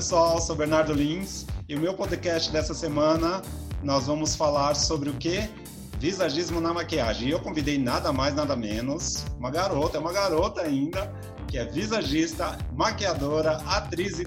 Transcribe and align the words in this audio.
pessoal, 0.00 0.40
sou 0.40 0.56
Bernardo 0.56 0.94
Lins 0.94 1.44
e 1.68 1.76
o 1.76 1.78
meu 1.78 1.92
podcast 1.92 2.50
dessa 2.50 2.72
semana 2.72 3.42
nós 3.82 4.06
vamos 4.06 4.34
falar 4.34 4.74
sobre 4.74 5.10
o 5.10 5.12
que? 5.12 5.46
Visagismo 5.98 6.58
na 6.58 6.72
maquiagem. 6.72 7.28
E 7.28 7.32
eu 7.32 7.38
convidei 7.38 7.76
nada 7.76 8.10
mais, 8.10 8.34
nada 8.34 8.56
menos, 8.56 9.26
uma 9.38 9.50
garota, 9.50 9.98
é 9.98 10.00
uma 10.00 10.10
garota 10.10 10.62
ainda, 10.62 11.12
que 11.46 11.58
é 11.58 11.66
visagista, 11.66 12.56
maquiadora, 12.72 13.58
atriz 13.66 14.20
e 14.20 14.26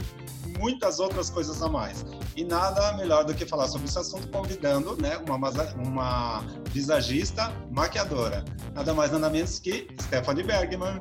muitas 0.60 1.00
outras 1.00 1.32
coisas 1.32 1.60
a 1.64 1.68
mais. 1.68 2.06
E 2.36 2.44
nada 2.44 2.94
melhor 2.94 3.26
do 3.26 3.34
que 3.34 3.44
falar 3.44 3.68
sobre 3.68 3.88
esse 3.88 3.98
assunto 3.98 4.28
convidando 4.28 4.96
né, 5.02 5.18
uma, 5.28 5.38
uma 5.84 6.44
visagista 6.70 7.52
maquiadora. 7.72 8.46
Nada 8.76 8.94
mais, 8.94 9.12
nada 9.12 9.28
menos 9.28 9.58
que 9.58 9.88
Stephanie 10.00 10.44
Bergman. 10.44 11.00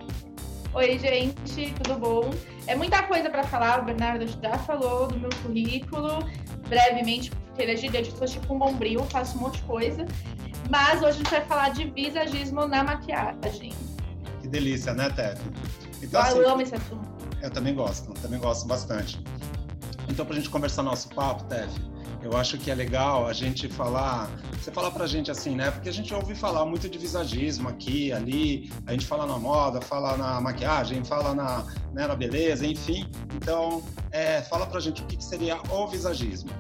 Oi, 0.75 0.99
gente, 0.99 1.75
tudo 1.83 2.01
bom? 2.01 2.31
É 2.67 2.75
muita 2.75 3.03
coisa 3.03 3.29
para 3.29 3.43
falar, 3.43 3.81
o 3.81 3.85
Bernardo 3.85 4.27
já 4.27 4.57
falou 4.57 5.07
do 5.07 5.21
meu 5.21 5.29
currículo, 5.43 6.27
brevemente, 6.67 7.31
porque 7.31 7.61
ele 7.61 7.73
é 7.73 7.77
gigante, 7.77 8.11
sou 8.17 8.27
tipo 8.27 8.55
um 8.55 8.59
bombril, 8.59 9.05
faço 9.11 9.37
um 9.37 9.43
monte 9.43 9.57
de 9.57 9.65
coisa. 9.65 10.07
Mas 10.71 11.03
hoje 11.03 11.09
a 11.09 11.13
gente 11.13 11.31
vai 11.31 11.45
falar 11.45 11.69
de 11.71 11.85
visagismo 11.91 12.67
na 12.67 12.83
maquiagem. 12.83 13.75
Que 14.41 14.49
delícia, 14.49 14.95
né, 14.95 15.11
Tef? 15.11 15.43
Então, 16.03 16.19
eu 16.21 16.27
assim, 16.27 16.51
amo 16.51 16.63
esse 16.63 16.75
assunto. 16.75 17.07
Eu 17.43 17.51
também 17.51 17.75
gosto, 17.75 18.15
também 18.15 18.41
gosto 18.41 18.67
bastante. 18.67 19.23
Então, 20.09 20.25
para 20.25 20.37
a 20.37 20.39
gente 20.39 20.49
conversar 20.49 20.83
nosso 20.83 21.11
papo, 21.11 21.45
Tef, 21.45 21.71
eu 22.23 22.37
acho 22.37 22.57
que 22.57 22.71
é 22.71 22.75
legal 22.75 23.27
a 23.27 23.33
gente 23.33 23.69
falar, 23.69 24.31
você 24.53 24.71
falar 24.71 24.91
pra 24.93 25.07
gente 25.07 25.31
assim, 25.31 25.57
né? 25.57 25.71
Porque 25.71 25.89
a 25.89 25.93
gente 25.93 26.15
ouve 26.15 26.35
falar 26.35 26.65
muito 26.65 26.89
de 26.89 26.97
visagismo 26.97 27.69
aqui, 27.69 28.13
ali, 28.13 28.71
a 28.87 28.93
gente 28.93 29.07
fala 29.07 29.27
na 29.27 29.39
moda, 29.39 29.81
fala 29.81 30.17
na 30.17 30.41
maquiagem, 30.41 31.05
fala 31.05 31.35
na, 31.35 31.67
né, 31.93 32.07
na 32.07 32.15
beleza, 32.15 32.65
enfim. 32.67 33.11
Então, 33.35 33.83
é, 34.13 34.41
fala 34.43 34.67
pra 34.67 34.79
gente 34.79 35.03
o 35.03 35.07
que, 35.07 35.17
que 35.17 35.25
seria 35.25 35.61
o 35.71 35.87
visagismo. 35.89 36.51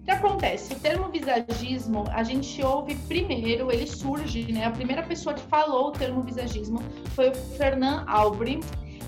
O 0.00 0.04
que 0.04 0.10
acontece? 0.10 0.74
O 0.74 0.78
termo 0.80 1.08
visagismo, 1.08 2.04
a 2.10 2.22
gente 2.22 2.62
ouve 2.62 2.94
primeiro, 3.08 3.72
ele 3.72 3.86
surge, 3.86 4.52
né? 4.52 4.66
A 4.66 4.70
primeira 4.70 5.02
pessoa 5.02 5.34
que 5.34 5.42
falou 5.42 5.88
o 5.88 5.92
termo 5.92 6.20
visagismo 6.22 6.82
foi 7.14 7.30
o 7.30 7.34
Fernand 7.34 8.04
Aubry, 8.06 8.60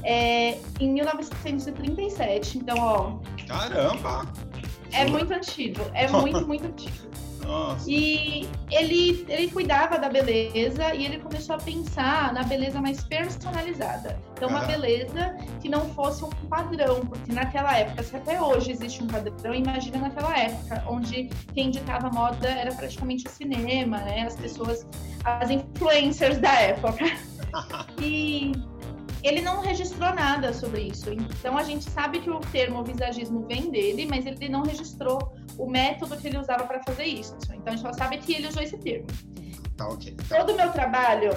é, 0.05 0.59
em 0.81 0.93
1937. 0.93 2.59
Então, 2.59 2.77
ó. 2.79 3.19
Caramba! 3.47 4.27
É 4.93 5.07
muito 5.07 5.33
antigo, 5.33 5.81
é 5.95 6.09
muito, 6.11 6.47
muito 6.47 6.67
antigo. 6.67 7.17
Nossa. 7.47 7.89
E 7.89 8.49
ele, 8.71 9.25
ele 9.29 9.51
cuidava 9.51 9.99
da 9.99 10.09
beleza 10.09 10.93
e 10.95 11.05
ele 11.05 11.19
começou 11.19 11.55
a 11.55 11.59
pensar 11.59 12.33
na 12.35 12.43
beleza 12.43 12.81
mais 12.81 13.05
personalizada. 13.05 14.21
Então, 14.33 14.49
uma 14.49 14.65
beleza 14.65 15.37
que 15.61 15.69
não 15.69 15.89
fosse 15.91 16.25
um 16.25 16.31
padrão, 16.49 17.07
porque 17.07 17.33
naquela 17.33 17.79
época, 17.79 18.03
se 18.03 18.17
até 18.17 18.43
hoje 18.43 18.73
existe 18.73 19.03
um 19.03 19.07
padrão, 19.07 19.55
imagina 19.55 19.99
naquela 19.99 20.37
época, 20.37 20.83
onde 20.89 21.31
quem 21.55 21.71
ditava 21.71 22.11
moda 22.11 22.49
era 22.49 22.75
praticamente 22.75 23.27
o 23.29 23.31
cinema, 23.31 23.99
né? 23.99 24.27
As 24.27 24.35
pessoas, 24.35 24.85
as 25.25 25.49
influencers 25.49 26.39
da 26.39 26.53
época. 26.53 27.05
e 28.03 28.53
ele 29.27 29.41
não 29.41 29.61
registrou 29.61 30.15
nada 30.15 30.53
sobre 30.53 30.83
isso. 30.83 31.11
Então 31.11 31.59
a 31.59 31.63
gente 31.63 31.89
sabe 31.91 32.21
que 32.21 32.31
o 32.31 32.39
termo 32.41 32.85
visagismo 32.85 33.45
vem 33.47 33.71
dele, 33.71 34.07
mas 34.07 34.25
ele 34.25 34.49
não 34.49 34.63
registrou 34.63 35.35
o 35.59 35.69
método 35.69 36.17
que 36.17 36.29
ele 36.29 36.39
usava 36.39 36.65
para 36.65 36.83
fazer 36.83 37.05
isso. 37.05 37.37
Então 37.47 37.73
a 37.73 37.77
gente 37.77 37.83
só 37.83 37.93
sabe 37.93 38.19
que 38.19 38.35
ele 38.35 38.47
usou 38.47 38.63
esse 38.63 38.77
termo. 38.79 39.07
Tá, 39.77 39.89
ok. 39.89 40.17
Todo 40.29 40.53
o 40.53 40.57
meu 40.57 40.71
trabalho, 40.71 41.31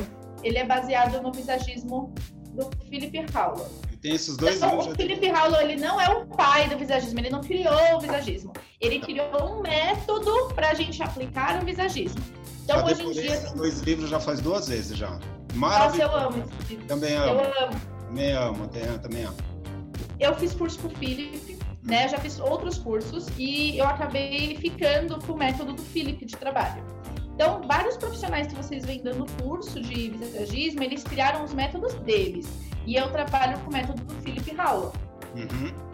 ele 0.44 0.58
é 0.58 0.66
baseado 0.66 1.22
no 1.22 1.32
visagismo 1.32 2.14
do 2.54 2.70
Philip 2.88 3.26
Howell. 3.36 3.67
Tem 4.02 4.14
esses 4.14 4.38
dois 4.38 4.58
então, 4.58 4.77
o 4.77 4.95
Philip 4.95 5.27
Howell, 5.30 5.61
ele 5.61 5.76
não 5.76 6.00
é 6.00 6.08
o 6.10 6.26
pai 6.26 6.70
do 6.70 6.77
visagismo, 6.77 7.20
ele 7.20 7.30
não 7.30 7.42
criou 7.42 7.98
o 7.98 8.00
visagismo. 8.00 8.54
Ele 8.80 9.00
criou 9.00 9.58
um 9.58 9.61
método 9.61 10.54
para 10.56 10.70
a 10.70 10.73
gente 10.73 11.02
aplicar 11.04 11.61
o 11.61 11.66
visagismo. 11.66 12.21
Então, 12.64 12.86
hoje 12.86 13.04
em 13.04 13.11
dia. 13.11 13.33
Esses 13.33 13.52
dois 13.52 13.80
livros 13.82 14.10
já 14.10 14.20
faz 14.20 14.39
duas 14.39 14.70
vezes 14.70 14.95
já. 14.95 15.20
Maravilhoso. 15.55 16.11
Nossa, 16.11 16.17
eu 16.17 16.27
amo 16.27 16.45
esse 16.61 16.73
livro. 16.73 16.87
Também 16.87 17.15
amo. 17.15 17.42
Eu 17.42 17.64
amo. 17.64 17.82
Também 18.08 18.32
amo, 18.32 18.67
também 19.02 19.23
amo. 19.23 19.37
Eu 20.20 20.36
fiz 20.36 20.54
curso 20.54 20.80
com 20.80 20.87
o 20.87 20.92
Felipe, 20.92 21.58
né? 21.83 22.08
Já 22.08 22.17
fiz 22.17 22.39
outros 22.39 22.77
cursos 22.77 23.27
e 23.37 23.77
eu 23.77 23.86
acabei 23.86 24.58
ficando 24.58 25.20
com 25.20 25.33
o 25.33 25.38
método 25.38 25.73
do 25.73 25.82
Felipe 25.82 26.26
de 26.26 26.36
trabalho. 26.36 26.83
Então, 27.36 27.61
vários 27.65 27.95
profissionais 27.95 28.48
que 28.48 28.55
vocês 28.55 28.86
vêm 28.86 29.02
dando 29.02 29.26
curso 29.42 29.80
de 29.80 30.09
visagismo, 30.09 30.83
eles 30.83 31.04
criaram 31.04 31.45
os 31.45 31.54
métodos 31.54 31.93
deles. 32.02 32.49
E 32.86 32.95
eu 32.95 33.09
trabalho 33.11 33.58
com 33.59 33.70
o 33.70 33.73
método 33.73 34.04
do 34.04 34.14
Philip 34.15 34.55
Howell. 34.59 34.92
Uhum. 35.36 35.89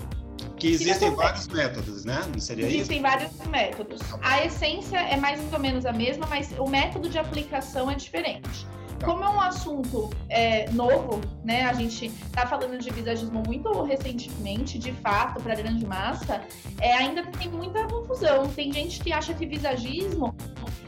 Que 0.57 0.69
existem 0.69 1.11
que 1.11 1.15
vários 1.15 1.47
métodos, 1.47 2.05
né? 2.05 2.19
Não 2.31 2.39
seria 2.39 2.65
existem 2.65 2.97
isso? 2.97 3.07
vários 3.07 3.37
métodos. 3.47 4.01
A 4.23 4.43
essência 4.43 4.97
é 4.97 5.17
mais 5.17 5.39
ou 5.53 5.59
menos 5.59 5.85
a 5.85 5.91
mesma, 5.93 6.25
mas 6.27 6.51
o 6.57 6.67
método 6.67 7.09
de 7.09 7.19
aplicação 7.19 7.91
é 7.91 7.95
diferente. 7.95 8.65
Tá. 9.05 9.11
Como 9.11 9.23
é 9.23 9.29
um 9.29 9.39
assunto 9.39 10.09
é, 10.29 10.69
novo, 10.71 11.21
né? 11.43 11.65
A 11.65 11.73
gente 11.73 12.07
está 12.07 12.47
falando 12.47 12.77
de 12.79 12.89
visagismo 12.89 13.43
muito 13.45 13.83
recentemente, 13.83 14.79
de 14.79 14.91
fato, 14.93 15.41
para 15.41 15.53
a 15.53 15.55
grande 15.55 15.85
massa, 15.85 16.41
é, 16.81 16.93
ainda 16.93 17.23
tem 17.23 17.49
muita 17.49 17.87
confusão. 17.87 18.47
Tem 18.47 18.73
gente 18.73 18.99
que 18.99 19.13
acha 19.13 19.33
que 19.33 19.45
visagismo 19.45 20.35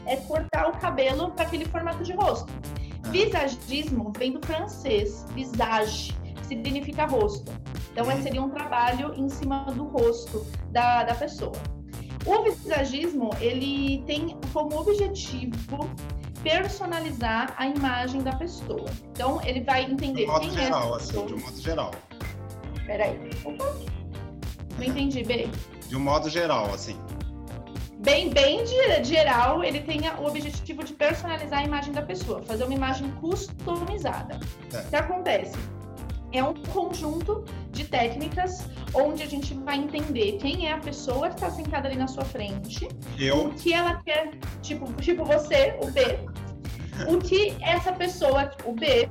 é 0.04 0.16
cortar 0.16 0.68
o 0.68 0.72
cabelo 0.72 1.30
para 1.30 1.44
aquele 1.44 1.64
formato 1.64 2.02
de 2.02 2.12
rosto. 2.12 2.52
Ah. 3.04 3.08
Visagismo 3.10 4.12
vem 4.18 4.32
do 4.32 4.44
francês, 4.44 5.24
visage, 5.34 6.12
que 6.34 6.46
significa 6.46 7.06
rosto. 7.06 7.52
Então, 7.92 8.06
uhum. 8.06 8.22
seria 8.22 8.42
um 8.42 8.50
trabalho 8.50 9.14
em 9.14 9.28
cima 9.28 9.64
do 9.74 9.84
rosto 9.84 10.44
da, 10.70 11.04
da 11.04 11.14
pessoa. 11.14 11.56
O 12.26 12.42
visagismo, 12.42 13.30
ele 13.40 14.02
tem 14.06 14.36
como 14.52 14.80
objetivo 14.80 15.88
personalizar 16.42 17.54
a 17.56 17.66
imagem 17.66 18.22
da 18.22 18.34
pessoa. 18.34 18.88
Então, 19.10 19.40
ele 19.44 19.62
vai 19.62 19.84
entender 19.84 20.22
de 20.22 20.26
modo 20.26 20.40
quem 20.40 20.50
geral, 20.50 20.94
é 20.94 20.96
assim, 20.96 21.26
de 21.26 21.34
um 21.34 21.40
modo 21.40 21.60
geral. 21.60 21.90
Peraí. 22.86 23.18
Opa. 23.44 23.76
Não 24.78 24.84
entendi, 24.84 25.24
bem. 25.24 25.50
De 25.88 25.96
um 25.96 26.00
modo 26.00 26.28
geral, 26.28 26.72
assim. 26.72 26.96
Bem, 27.98 28.30
bem 28.30 28.64
de, 28.64 29.04
geral, 29.04 29.64
ele 29.64 29.80
tem 29.80 30.00
o 30.18 30.24
objetivo 30.24 30.84
de 30.84 30.94
personalizar 30.94 31.60
a 31.60 31.64
imagem 31.64 31.92
da 31.92 32.02
pessoa, 32.02 32.40
fazer 32.42 32.64
uma 32.64 32.74
imagem 32.74 33.10
customizada. 33.20 34.38
É. 34.72 34.78
O 34.78 34.88
que 34.88 34.96
acontece? 34.96 35.58
É 36.32 36.42
um 36.42 36.54
conjunto 36.54 37.44
de 37.70 37.84
técnicas 37.84 38.68
onde 38.94 39.22
a 39.22 39.26
gente 39.26 39.54
vai 39.54 39.76
entender 39.78 40.32
quem 40.38 40.66
é 40.66 40.72
a 40.72 40.78
pessoa 40.78 41.28
que 41.28 41.36
está 41.36 41.50
sentada 41.50 41.88
ali 41.88 41.96
na 41.96 42.06
sua 42.06 42.24
frente, 42.24 42.88
Eu. 43.18 43.46
o 43.46 43.54
que 43.54 43.72
ela 43.72 44.02
quer, 44.02 44.32
tipo, 44.62 44.92
tipo 44.94 45.24
você, 45.24 45.76
o 45.82 45.90
B, 45.90 46.18
o 47.06 47.18
que 47.18 47.56
essa 47.60 47.92
pessoa, 47.92 48.50
o 48.64 48.72
B, 48.72 49.08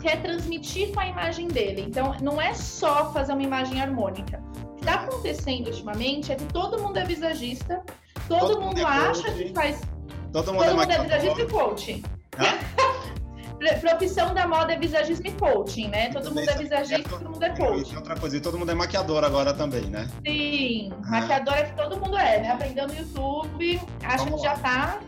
quer 0.00 0.20
transmitir 0.22 0.92
com 0.92 1.00
a 1.00 1.06
imagem 1.06 1.48
dele. 1.48 1.84
Então, 1.86 2.14
não 2.20 2.40
é 2.40 2.52
só 2.54 3.12
fazer 3.12 3.32
uma 3.32 3.42
imagem 3.42 3.80
harmônica. 3.80 4.42
O 4.64 4.74
que 4.74 4.80
está 4.80 4.94
acontecendo 4.94 5.68
ultimamente 5.68 6.32
é 6.32 6.34
que 6.34 6.44
todo 6.46 6.80
mundo 6.82 6.98
é 6.98 7.04
visagista, 7.04 7.82
todo, 8.28 8.40
todo 8.40 8.60
mundo, 8.60 8.76
mundo 8.76 8.80
é 8.80 8.84
acha 8.84 9.22
coach. 9.22 9.44
que 9.44 9.54
faz. 9.54 9.80
Todo 10.32 10.52
mundo, 10.52 10.64
todo 10.64 10.70
é, 10.70 10.74
mundo 10.74 10.90
é 10.90 11.02
visagista 11.02 11.42
e 11.42 11.48
coach. 11.48 12.02
Profissão 13.80 14.32
da 14.34 14.46
moda 14.46 14.72
é 14.72 14.78
visagismo 14.78 15.26
e 15.26 15.32
coaching, 15.32 15.88
né? 15.88 16.10
Todo 16.10 16.32
mundo 16.32 16.48
é 16.48 16.56
visagista, 16.56 17.08
todo 17.08 17.30
mundo 17.30 17.42
é 17.42 17.50
coach. 17.50 17.96
Outra 17.96 18.16
coisa, 18.16 18.36
e 18.36 18.40
todo 18.40 18.58
mundo 18.58 18.70
é 18.70 18.74
maquiador 18.74 19.24
agora 19.24 19.52
também, 19.52 19.86
né? 19.86 20.08
Sim, 20.26 20.92
ah. 21.04 21.10
maquiador 21.10 21.54
é 21.54 21.64
que 21.64 21.76
todo 21.76 21.98
mundo 21.98 22.16
é, 22.16 22.40
né? 22.40 22.52
Aprendeu 22.52 22.86
no 22.86 22.94
YouTube, 22.94 23.80
acha 24.04 24.30
que 24.30 24.38
já 24.38 24.56
tá, 24.58 25.00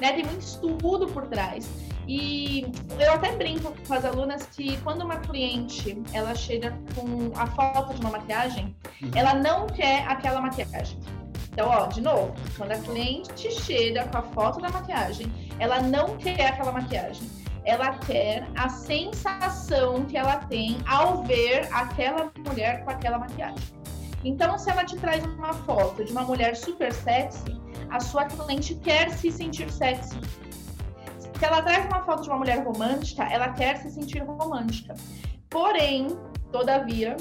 né? 0.00 0.12
Tem 0.12 0.24
muito 0.24 0.42
estudo 0.42 1.06
por 1.06 1.26
trás. 1.26 1.68
E 2.06 2.66
eu 2.98 3.12
até 3.12 3.36
brinco 3.36 3.74
com 3.86 3.94
as 3.94 4.04
alunas 4.04 4.46
que 4.46 4.78
quando 4.78 5.02
uma 5.02 5.18
cliente 5.18 6.02
ela 6.14 6.34
chega 6.34 6.74
com 6.94 7.30
a 7.38 7.46
foto 7.46 7.94
de 7.94 8.00
uma 8.00 8.10
maquiagem, 8.10 8.74
uhum. 9.02 9.10
ela 9.14 9.34
não 9.34 9.66
quer 9.66 10.06
aquela 10.08 10.40
maquiagem. 10.40 10.98
Então, 11.52 11.68
ó, 11.68 11.86
de 11.86 12.00
novo, 12.00 12.34
quando 12.56 12.72
a 12.72 12.78
cliente 12.78 13.50
chega 13.50 14.04
com 14.04 14.18
a 14.18 14.22
foto 14.22 14.60
da 14.60 14.70
maquiagem, 14.70 15.30
ela 15.58 15.82
não 15.82 16.16
quer 16.16 16.46
aquela 16.46 16.72
maquiagem 16.72 17.28
ela 17.68 17.90
quer 17.98 18.48
a 18.56 18.70
sensação 18.70 20.06
que 20.06 20.16
ela 20.16 20.36
tem 20.36 20.78
ao 20.86 21.22
ver 21.24 21.68
aquela 21.70 22.32
mulher 22.46 22.82
com 22.82 22.90
aquela 22.90 23.18
maquiagem. 23.18 23.62
Então, 24.24 24.58
se 24.58 24.70
ela 24.70 24.84
te 24.84 24.96
traz 24.96 25.22
uma 25.24 25.52
foto 25.52 26.02
de 26.02 26.10
uma 26.10 26.22
mulher 26.22 26.56
super 26.56 26.90
sexy, 26.90 27.54
a 27.90 28.00
sua 28.00 28.24
cliente 28.24 28.74
quer 28.76 29.10
se 29.10 29.30
sentir 29.30 29.70
sexy. 29.70 30.18
Se 31.38 31.44
ela 31.44 31.60
traz 31.60 31.84
uma 31.84 32.02
foto 32.04 32.22
de 32.22 32.30
uma 32.30 32.38
mulher 32.38 32.64
romântica, 32.64 33.22
ela 33.24 33.50
quer 33.50 33.76
se 33.76 33.90
sentir 33.90 34.20
romântica. 34.24 34.94
Porém, 35.50 36.08
todavia, 36.50 37.16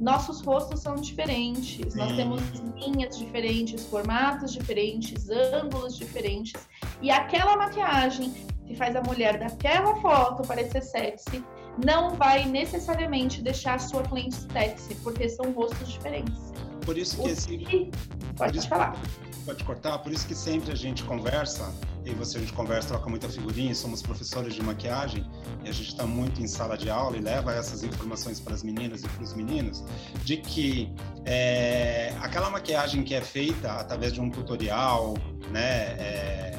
nossos 0.00 0.40
rostos 0.42 0.80
são 0.80 0.94
diferentes, 0.94 1.94
nós 1.96 2.14
temos 2.14 2.40
linhas 2.76 3.18
diferentes, 3.18 3.84
formatos 3.86 4.52
diferentes, 4.52 5.28
ângulos 5.28 5.96
diferentes. 5.96 6.54
E 7.00 7.10
aquela 7.10 7.56
maquiagem 7.56 8.32
que 8.66 8.74
faz 8.74 8.94
a 8.96 9.02
mulher 9.02 9.38
daquela 9.38 9.96
foto 10.00 10.46
parecer 10.46 10.82
sexy 10.82 11.44
não 11.84 12.10
vai 12.10 12.44
necessariamente 12.44 13.42
deixar 13.42 13.74
a 13.74 13.78
sua 13.78 14.02
cliente 14.02 14.36
sexy, 14.52 14.94
porque 14.96 15.28
são 15.28 15.52
rostos 15.52 15.88
diferentes. 15.88 16.52
Por 16.84 16.98
isso 16.98 17.22
que 17.22 17.28
esse. 17.28 17.90
Pode 18.36 18.58
isso, 18.58 18.68
falar. 18.68 18.96
Pode 19.44 19.64
cortar, 19.64 19.98
por 19.98 20.12
isso 20.12 20.26
que 20.26 20.34
sempre 20.34 20.72
a 20.72 20.74
gente 20.74 21.02
conversa, 21.04 21.72
e 22.04 22.10
você 22.10 22.38
a 22.38 22.40
gente 22.40 22.52
conversa, 22.52 22.88
troca 22.88 23.08
muita 23.10 23.28
figurinha, 23.28 23.74
somos 23.74 24.00
professores 24.00 24.54
de 24.54 24.62
maquiagem, 24.62 25.28
e 25.64 25.68
a 25.68 25.72
gente 25.72 25.88
está 25.88 26.06
muito 26.06 26.40
em 26.40 26.46
sala 26.46 26.76
de 26.76 26.88
aula 26.88 27.16
e 27.16 27.20
leva 27.20 27.52
essas 27.52 27.82
informações 27.82 28.38
para 28.38 28.54
as 28.54 28.62
meninas 28.62 29.02
e 29.02 29.08
para 29.08 29.22
os 29.22 29.34
meninos, 29.34 29.84
de 30.24 30.36
que 30.36 30.92
é, 31.24 32.14
aquela 32.20 32.50
maquiagem 32.50 33.02
que 33.02 33.14
é 33.14 33.20
feita 33.20 33.72
através 33.72 34.12
de 34.12 34.20
um 34.20 34.30
tutorial, 34.30 35.14
né? 35.50 35.96
É, 35.98 36.51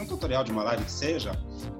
um 0.00 0.06
tutorial 0.06 0.44
de 0.44 0.52
uma 0.52 0.62
live 0.62 0.84
que 0.84 0.92
seja, 0.92 1.32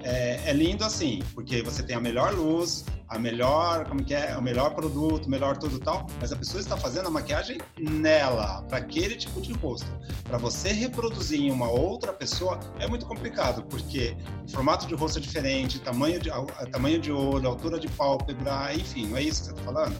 é, 0.03 0.49
é, 0.49 0.53
lindo 0.53 0.83
assim, 0.83 1.21
porque 1.33 1.61
você 1.61 1.83
tem 1.83 1.95
a 1.95 1.99
melhor 1.99 2.33
luz, 2.33 2.85
a 3.09 3.17
melhor, 3.17 3.87
como 3.87 4.03
que 4.03 4.13
é, 4.13 4.35
o 4.37 4.41
melhor 4.41 4.73
produto, 4.73 5.25
o 5.25 5.29
melhor 5.29 5.57
tudo 5.57 5.79
tal, 5.79 6.07
mas 6.19 6.31
a 6.31 6.35
pessoa 6.35 6.59
está 6.59 6.75
fazendo 6.75 7.07
a 7.07 7.09
maquiagem 7.09 7.57
nela, 7.79 8.63
para 8.63 8.79
aquele 8.79 9.15
tipo 9.15 9.41
de 9.41 9.53
rosto. 9.53 9.87
Para 10.23 10.37
você 10.37 10.71
reproduzir 10.71 11.39
em 11.39 11.51
uma 11.51 11.69
outra 11.69 12.11
pessoa 12.11 12.59
é 12.79 12.87
muito 12.87 13.05
complicado, 13.05 13.63
porque 13.63 14.15
o 14.45 14.51
formato 14.51 14.87
de 14.87 14.95
rosto 14.95 15.19
é 15.19 15.21
diferente, 15.21 15.79
tamanho 15.79 16.19
de, 16.19 16.29
tamanho 16.71 16.99
de 16.99 17.11
olho, 17.11 17.47
altura 17.47 17.79
de 17.79 17.87
pálpebra, 17.89 18.73
enfim, 18.73 19.07
não 19.07 19.17
é 19.17 19.21
isso 19.23 19.41
que 19.41 19.47
você 19.47 19.51
está 19.51 19.63
falando? 19.63 19.97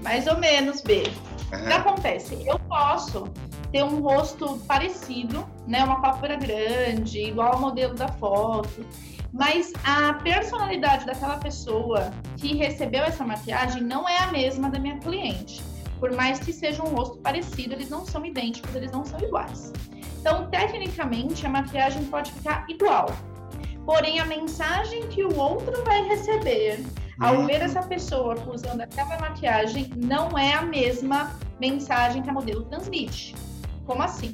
Mais 0.00 0.26
ou 0.26 0.38
menos, 0.38 0.80
B. 0.82 1.04
Uhum. 1.52 1.60
O 1.60 1.66
que 1.66 1.72
acontece? 1.72 2.46
Eu 2.46 2.58
posso 2.60 3.24
ter 3.74 3.82
um 3.82 4.00
rosto 4.00 4.56
parecido, 4.68 5.44
né? 5.66 5.82
Uma 5.82 6.00
pálpebra 6.00 6.36
grande, 6.36 7.18
igual 7.18 7.54
ao 7.54 7.60
modelo 7.60 7.92
da 7.92 8.06
foto. 8.06 8.86
Mas 9.32 9.72
a 9.84 10.14
personalidade 10.14 11.04
daquela 11.04 11.38
pessoa 11.38 12.12
que 12.36 12.54
recebeu 12.54 13.02
essa 13.02 13.24
maquiagem 13.24 13.82
não 13.82 14.08
é 14.08 14.16
a 14.18 14.30
mesma 14.30 14.70
da 14.70 14.78
minha 14.78 14.96
cliente. 15.00 15.60
Por 15.98 16.12
mais 16.12 16.38
que 16.38 16.52
seja 16.52 16.84
um 16.84 16.94
rosto 16.94 17.18
parecido, 17.18 17.74
eles 17.74 17.90
não 17.90 18.06
são 18.06 18.24
idênticos, 18.24 18.72
eles 18.76 18.92
não 18.92 19.04
são 19.04 19.18
iguais. 19.18 19.72
Então, 20.20 20.48
tecnicamente, 20.50 21.44
a 21.44 21.48
maquiagem 21.48 22.04
pode 22.04 22.30
ficar 22.30 22.64
igual. 22.68 23.06
Porém, 23.84 24.20
a 24.20 24.24
mensagem 24.24 25.08
que 25.08 25.24
o 25.24 25.36
outro 25.36 25.82
vai 25.82 26.00
receber 26.06 26.80
ao 27.18 27.38
uhum. 27.38 27.46
ver 27.46 27.60
essa 27.60 27.82
pessoa 27.82 28.36
usando 28.48 28.82
aquela 28.82 29.18
maquiagem 29.18 29.90
não 29.96 30.38
é 30.38 30.54
a 30.54 30.62
mesma 30.62 31.36
mensagem 31.58 32.22
que 32.22 32.30
a 32.30 32.32
modelo 32.32 32.62
transmite. 32.66 33.34
Como 33.86 34.02
assim? 34.02 34.32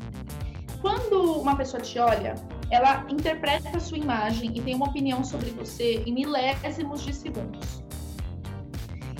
Quando 0.80 1.40
uma 1.40 1.56
pessoa 1.56 1.82
te 1.82 1.98
olha, 1.98 2.34
ela 2.70 3.04
interpreta 3.08 3.76
a 3.76 3.80
sua 3.80 3.98
imagem 3.98 4.56
e 4.56 4.60
tem 4.62 4.74
uma 4.74 4.88
opinião 4.88 5.22
sobre 5.24 5.50
você 5.50 6.02
em 6.06 6.14
milésimos 6.14 7.02
de 7.02 7.12
segundos. 7.12 7.82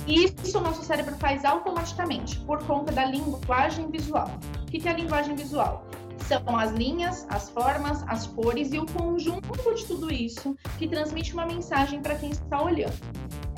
E 0.06 0.24
isso 0.24 0.58
o 0.58 0.60
nosso 0.60 0.82
cérebro 0.82 1.14
faz 1.16 1.44
automaticamente, 1.44 2.38
por 2.40 2.64
conta 2.64 2.90
da 2.90 3.04
linguagem 3.04 3.90
visual. 3.90 4.30
O 4.62 4.66
que 4.66 4.88
é 4.88 4.90
a 4.90 4.94
linguagem 4.94 5.34
visual? 5.34 5.84
São 6.26 6.56
as 6.56 6.70
linhas, 6.72 7.26
as 7.28 7.50
formas, 7.50 8.02
as 8.06 8.26
cores 8.26 8.72
e 8.72 8.78
o 8.78 8.86
conjunto 8.86 9.74
de 9.74 9.84
tudo 9.84 10.12
isso 10.12 10.56
que 10.78 10.88
transmite 10.88 11.32
uma 11.32 11.44
mensagem 11.44 12.00
para 12.00 12.14
quem 12.14 12.30
está 12.30 12.62
olhando. 12.62 12.94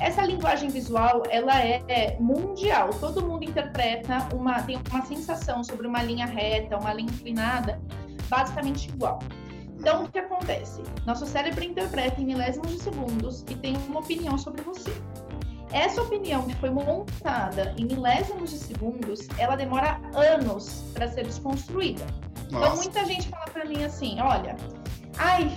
Essa 0.03 0.21
linguagem 0.23 0.69
visual, 0.69 1.23
ela 1.29 1.57
é 1.65 2.17
mundial. 2.19 2.89
Todo 2.99 3.25
mundo 3.25 3.45
interpreta 3.45 4.27
uma, 4.35 4.61
tem 4.61 4.77
uma 4.91 5.05
sensação 5.05 5.63
sobre 5.63 5.87
uma 5.87 6.03
linha 6.03 6.25
reta, 6.25 6.77
uma 6.77 6.93
linha 6.93 7.09
inclinada, 7.09 7.81
basicamente 8.27 8.89
igual. 8.89 9.19
Então, 9.79 10.03
o 10.03 10.11
que 10.11 10.19
acontece? 10.19 10.83
Nosso 11.05 11.25
cérebro 11.25 11.63
interpreta 11.63 12.19
em 12.19 12.25
milésimos 12.25 12.71
de 12.71 12.79
segundos 12.79 13.45
e 13.49 13.55
tem 13.55 13.77
uma 13.87 14.01
opinião 14.01 14.37
sobre 14.37 14.61
você. 14.61 14.91
Essa 15.71 16.01
opinião 16.01 16.43
que 16.47 16.55
foi 16.55 16.69
montada 16.69 17.73
em 17.77 17.85
milésimos 17.85 18.49
de 18.49 18.57
segundos, 18.57 19.29
ela 19.37 19.55
demora 19.55 20.01
anos 20.13 20.83
para 20.93 21.07
ser 21.07 21.23
desconstruída. 21.23 22.05
Então, 22.47 22.59
Nossa. 22.59 22.73
Então, 22.73 22.75
muita 22.75 23.05
gente 23.05 23.29
fala 23.29 23.45
para 23.45 23.63
mim 23.63 23.85
assim: 23.85 24.19
olha, 24.19 24.57
ai, 25.17 25.49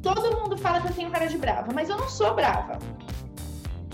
todo 0.00 0.36
mundo 0.36 0.56
fala 0.56 0.80
que 0.80 0.86
eu 0.86 0.94
tenho 0.94 1.10
cara 1.10 1.26
de 1.26 1.36
brava, 1.36 1.72
mas 1.74 1.88
eu 1.88 1.96
não 1.96 2.08
sou 2.08 2.32
brava. 2.32 2.78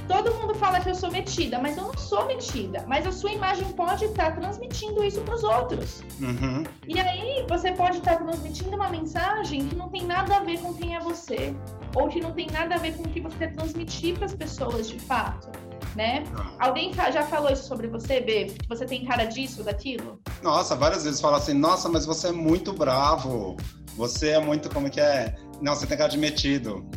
Todo 0.09 0.35
mundo 0.35 0.55
fala 0.55 0.81
que 0.81 0.89
eu 0.89 0.95
sou 0.95 1.11
metida, 1.11 1.59
mas 1.59 1.77
eu 1.77 1.85
não 1.85 1.99
sou 1.99 2.27
metida. 2.27 2.83
Mas 2.89 3.07
a 3.07 3.13
sua 3.13 3.31
imagem 3.31 3.71
pode 3.73 4.07
estar 4.07 4.35
transmitindo 4.35 5.05
isso 5.05 5.21
para 5.21 5.35
os 5.35 5.45
outros. 5.45 6.03
Uhum. 6.19 6.65
E 6.87 6.99
aí 6.99 7.45
você 7.47 7.73
pode 7.73 7.99
estar 7.99 8.17
transmitindo 8.17 8.75
uma 8.75 8.89
mensagem 8.89 9.69
que 9.69 9.77
não 9.77 9.91
tem 9.91 10.07
nada 10.07 10.37
a 10.37 10.41
ver 10.41 10.61
com 10.61 10.73
quem 10.73 10.97
é 10.97 11.01
você, 11.01 11.55
ou 11.95 12.09
que 12.09 12.21
não 12.21 12.33
tem 12.33 12.47
nada 12.51 12.77
a 12.77 12.79
ver 12.79 12.97
com 12.97 13.03
o 13.03 13.09
que 13.09 13.21
você 13.21 13.37
quer 13.37 13.53
transmitir 13.53 14.17
para 14.17 14.25
as 14.25 14.35
pessoas 14.35 14.89
de 14.89 14.99
fato. 14.99 15.51
Né? 15.95 16.25
Ah. 16.37 16.69
Alguém 16.69 16.93
já 16.95 17.23
falou 17.25 17.51
isso 17.51 17.65
sobre 17.65 17.89
você, 17.89 18.21
B? 18.21 18.47
Que 18.47 18.69
você 18.69 18.87
tem 18.87 19.05
cara 19.05 19.25
disso, 19.25 19.63
daquilo? 19.63 20.21
Nossa, 20.43 20.75
várias 20.75 21.05
vezes 21.05 21.21
fala 21.21 21.37
assim, 21.37 21.55
nossa, 21.55 21.89
mas 21.89 22.07
você 22.07 22.29
é 22.29 22.33
muito 22.33 22.73
bravo. 22.73 23.57
Você 23.97 24.31
é 24.31 24.41
muito, 24.41 24.71
como 24.71 24.89
que 24.89 25.01
é? 25.01 25.35
Não, 25.61 25.75
você 25.75 25.87
tem 25.87 25.99
cara 25.99 26.09
de 26.09 26.19
metido. 26.19 26.89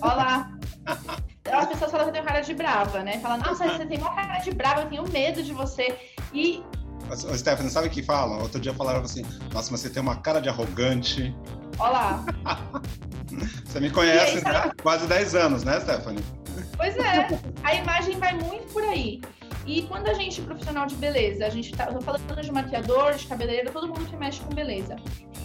Olá. 0.00 0.50
as 1.52 1.66
pessoas 1.66 1.90
falam 1.90 2.06
que 2.06 2.10
eu 2.10 2.12
tenho 2.14 2.24
cara 2.24 2.40
de 2.40 2.54
brava, 2.54 3.02
né? 3.02 3.18
Falam, 3.20 3.38
nossa, 3.38 3.66
você 3.76 3.86
tem 3.86 3.98
uma 3.98 4.14
cara 4.14 4.38
de 4.38 4.50
brava, 4.52 4.82
eu 4.82 4.88
tenho 4.88 5.08
medo 5.10 5.42
de 5.42 5.52
você. 5.52 5.98
E. 6.32 6.62
Ô, 7.10 7.36
Stephanie, 7.36 7.70
sabe 7.70 7.88
o 7.88 7.90
que 7.90 8.02
falam? 8.02 8.40
Outro 8.40 8.60
dia 8.60 8.74
falaram 8.74 9.00
assim, 9.00 9.22
nossa, 9.52 9.70
mas 9.70 9.80
você 9.80 9.90
tem 9.90 10.02
uma 10.02 10.16
cara 10.16 10.40
de 10.40 10.48
arrogante. 10.48 11.34
Olá. 11.78 12.24
você 13.64 13.80
me 13.80 13.90
conhece 13.90 14.38
aí, 14.38 14.54
há 14.54 14.72
quase 14.82 15.06
10 15.06 15.34
anos, 15.34 15.64
né, 15.64 15.78
Stephanie? 15.80 16.24
Pois 16.76 16.96
é, 16.96 17.28
a 17.62 17.74
imagem 17.74 18.18
vai 18.18 18.34
muito 18.34 18.72
por 18.72 18.82
aí. 18.82 19.20
E 19.66 19.82
quando 19.82 20.08
a 20.08 20.14
gente, 20.14 20.40
profissional 20.42 20.86
de 20.86 20.94
beleza, 20.94 21.44
a 21.44 21.50
gente 21.50 21.72
tá, 21.72 21.86
eu 21.86 21.94
tô 21.94 22.00
falando 22.00 22.40
de 22.40 22.52
maquiador, 22.52 23.14
de 23.14 23.26
cabeleireiro, 23.26 23.72
todo 23.72 23.88
mundo 23.88 24.04
que 24.06 24.16
mexe 24.16 24.40
com 24.40 24.54
beleza, 24.54 24.94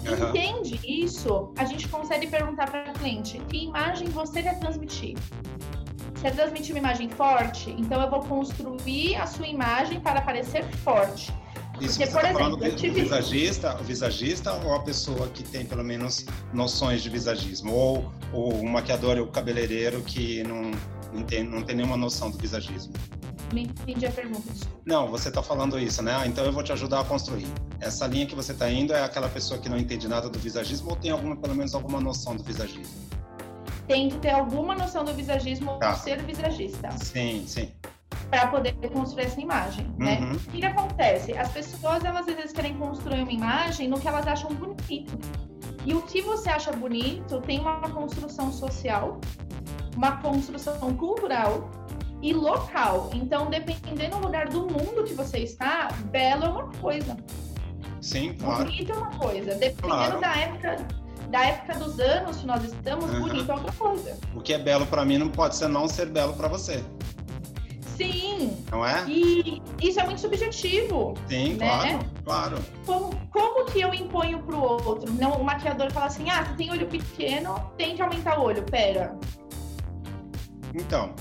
uhum. 0.06 0.30
entende 0.30 0.80
isso, 0.86 1.52
a 1.58 1.66
gente 1.66 1.88
consegue 1.88 2.28
perguntar 2.28 2.70
para 2.70 2.94
cliente 2.94 3.40
que 3.50 3.66
imagem 3.66 4.08
você 4.10 4.44
quer 4.44 4.60
transmitir. 4.60 5.18
Você 6.22 6.30
quer 6.30 6.36
transmitir 6.36 6.76
uma 6.76 6.80
imagem 6.80 7.10
forte? 7.10 7.72
Então 7.80 8.00
eu 8.00 8.08
vou 8.08 8.20
construir 8.20 9.16
a 9.16 9.26
sua 9.26 9.48
imagem 9.48 10.00
para 10.00 10.22
parecer 10.22 10.64
forte. 10.84 11.34
Isso 11.80 11.98
Porque, 11.98 12.06
você 12.06 12.12
por 12.12 12.22
tá 12.22 12.30
exemplo, 12.30 12.60
falando 12.60 12.76
tive... 12.76 13.02
visagista, 13.02 13.82
o 13.82 13.84
visagista 13.84 14.54
ou 14.64 14.76
a 14.76 14.84
pessoa 14.84 15.28
que 15.30 15.42
tem 15.42 15.66
pelo 15.66 15.84
menos 15.84 16.24
noções 16.54 17.02
de 17.02 17.10
visagismo? 17.10 17.74
Ou, 17.74 18.12
ou 18.32 18.54
o 18.54 18.70
maquiador 18.70 19.18
ou 19.18 19.24
o 19.24 19.28
cabeleireiro 19.30 20.04
que 20.04 20.44
não, 20.44 20.70
não, 21.12 21.24
tem, 21.24 21.44
não 21.44 21.64
tem 21.64 21.76
nenhuma 21.76 21.98
noção 21.98 22.30
do 22.30 22.38
visagismo? 22.38 22.94
Não 23.52 23.58
entendi 23.60 24.06
a 24.06 24.12
pergunta. 24.12 24.54
Não, 24.86 25.08
você 25.08 25.30
está 25.30 25.42
falando 25.42 25.80
isso, 25.80 26.04
né? 26.04 26.16
Ah, 26.16 26.28
então 26.28 26.46
eu 26.46 26.52
vou 26.52 26.62
te 26.62 26.72
ajudar 26.72 27.00
a 27.00 27.04
construir. 27.04 27.48
Essa 27.80 28.06
linha 28.06 28.28
que 28.28 28.36
você 28.36 28.52
está 28.52 28.70
indo 28.70 28.94
é 28.94 29.04
aquela 29.04 29.28
pessoa 29.28 29.60
que 29.60 29.68
não 29.68 29.78
entende 29.78 30.08
nada 30.08 30.30
do 30.30 30.38
visagismo 30.38 30.92
ou 30.92 30.96
tem 30.96 31.10
alguma, 31.10 31.36
pelo 31.36 31.56
menos 31.56 31.74
alguma 31.74 32.00
noção 32.00 32.36
do 32.36 32.44
visagismo? 32.44 33.11
Tem 33.88 34.10
que 34.10 34.18
ter 34.18 34.32
alguma 34.32 34.76
noção 34.76 35.04
do 35.04 35.14
visagismo 35.14 35.78
tá. 35.80 35.90
ou 35.90 35.96
ser 35.96 36.22
visagista. 36.24 36.92
Sim, 36.92 37.44
sim. 37.46 37.72
Para 38.30 38.48
poder 38.48 38.74
construir 38.94 39.26
essa 39.26 39.42
imagem, 39.42 39.86
né? 39.98 40.20
uhum. 40.20 40.30
né? 40.30 40.36
O 40.36 40.40
que, 40.40 40.60
que 40.60 40.66
acontece? 40.66 41.38
As 41.38 41.52
pessoas, 41.52 42.04
elas 42.04 42.28
às 42.28 42.36
vezes 42.36 42.52
querem 42.54 42.78
construir 42.78 43.22
uma 43.22 43.32
imagem 43.32 43.88
no 43.88 44.00
que 44.00 44.08
elas 44.08 44.26
acham 44.28 44.54
bonito. 44.54 45.18
E 45.86 45.94
o 45.94 46.02
que 46.04 46.22
você 46.22 46.50
acha 46.50 46.72
bonito 46.72 47.42
tem 47.42 47.60
uma 47.60 47.82
construção 47.90 48.52
social, 48.52 49.20
uma 49.96 50.18
construção 50.18 50.96
cultural 50.96 51.70
e 52.22 52.34
local. 52.34 53.10
Então, 53.14 53.50
dependendo 53.50 54.18
do 54.18 54.26
lugar 54.26 54.48
do 54.48 54.62
mundo 54.62 55.04
que 55.04 55.14
você 55.14 55.40
está, 55.40 55.90
belo 56.12 56.46
é 56.46 56.50
uma 56.50 56.72
coisa. 56.74 57.18
Sim, 58.00 58.34
claro. 58.34 58.66
Bonito 58.66 58.92
é 58.92 58.96
uma 58.96 59.12
coisa. 59.12 59.56
Dependendo 59.56 59.82
claro. 59.82 60.22
da 60.22 60.36
época 60.36 61.01
da 61.32 61.46
época 61.46 61.80
dos 61.80 62.00
anos 62.00 62.38
que 62.38 62.46
nós 62.46 62.64
estamos, 62.64 63.10
uhum. 63.10 63.22
bonito 63.22 63.50
é 63.50 63.56
outra 63.56 63.72
coisa. 63.72 64.18
O 64.36 64.42
que 64.42 64.54
é 64.54 64.60
belo 64.60 64.86
para 64.86 65.06
mim 65.06 65.18
não 65.18 65.30
pode 65.30 65.56
ser 65.56 65.70
não 65.70 65.88
ser 65.88 66.08
belo 66.08 66.34
para 66.34 66.48
você. 66.48 66.84
Sim. 67.96 68.64
Não 68.70 68.86
é? 68.86 69.06
E 69.08 69.62
isso 69.82 70.00
é 70.00 70.06
muito 70.06 70.20
subjetivo. 70.20 71.14
Sim, 71.28 71.54
né? 71.54 71.68
claro, 71.68 72.00
claro. 72.26 72.58
Como, 72.86 73.16
como 73.32 73.66
que 73.66 73.80
eu 73.80 73.94
imponho 73.94 74.40
pro 74.44 74.60
outro? 74.60 75.12
Não, 75.14 75.34
o 75.34 75.44
maquiador 75.44 75.92
fala 75.92 76.08
assim, 76.08 76.30
ah, 76.30 76.44
você 76.44 76.54
tem 76.56 76.72
olho 76.72 76.88
pequeno, 76.88 77.56
tem 77.78 77.96
que 77.96 78.02
aumentar 78.02 78.40
o 78.40 78.44
olho. 78.44 78.64
Pera. 78.64 79.16
Então, 80.74 81.14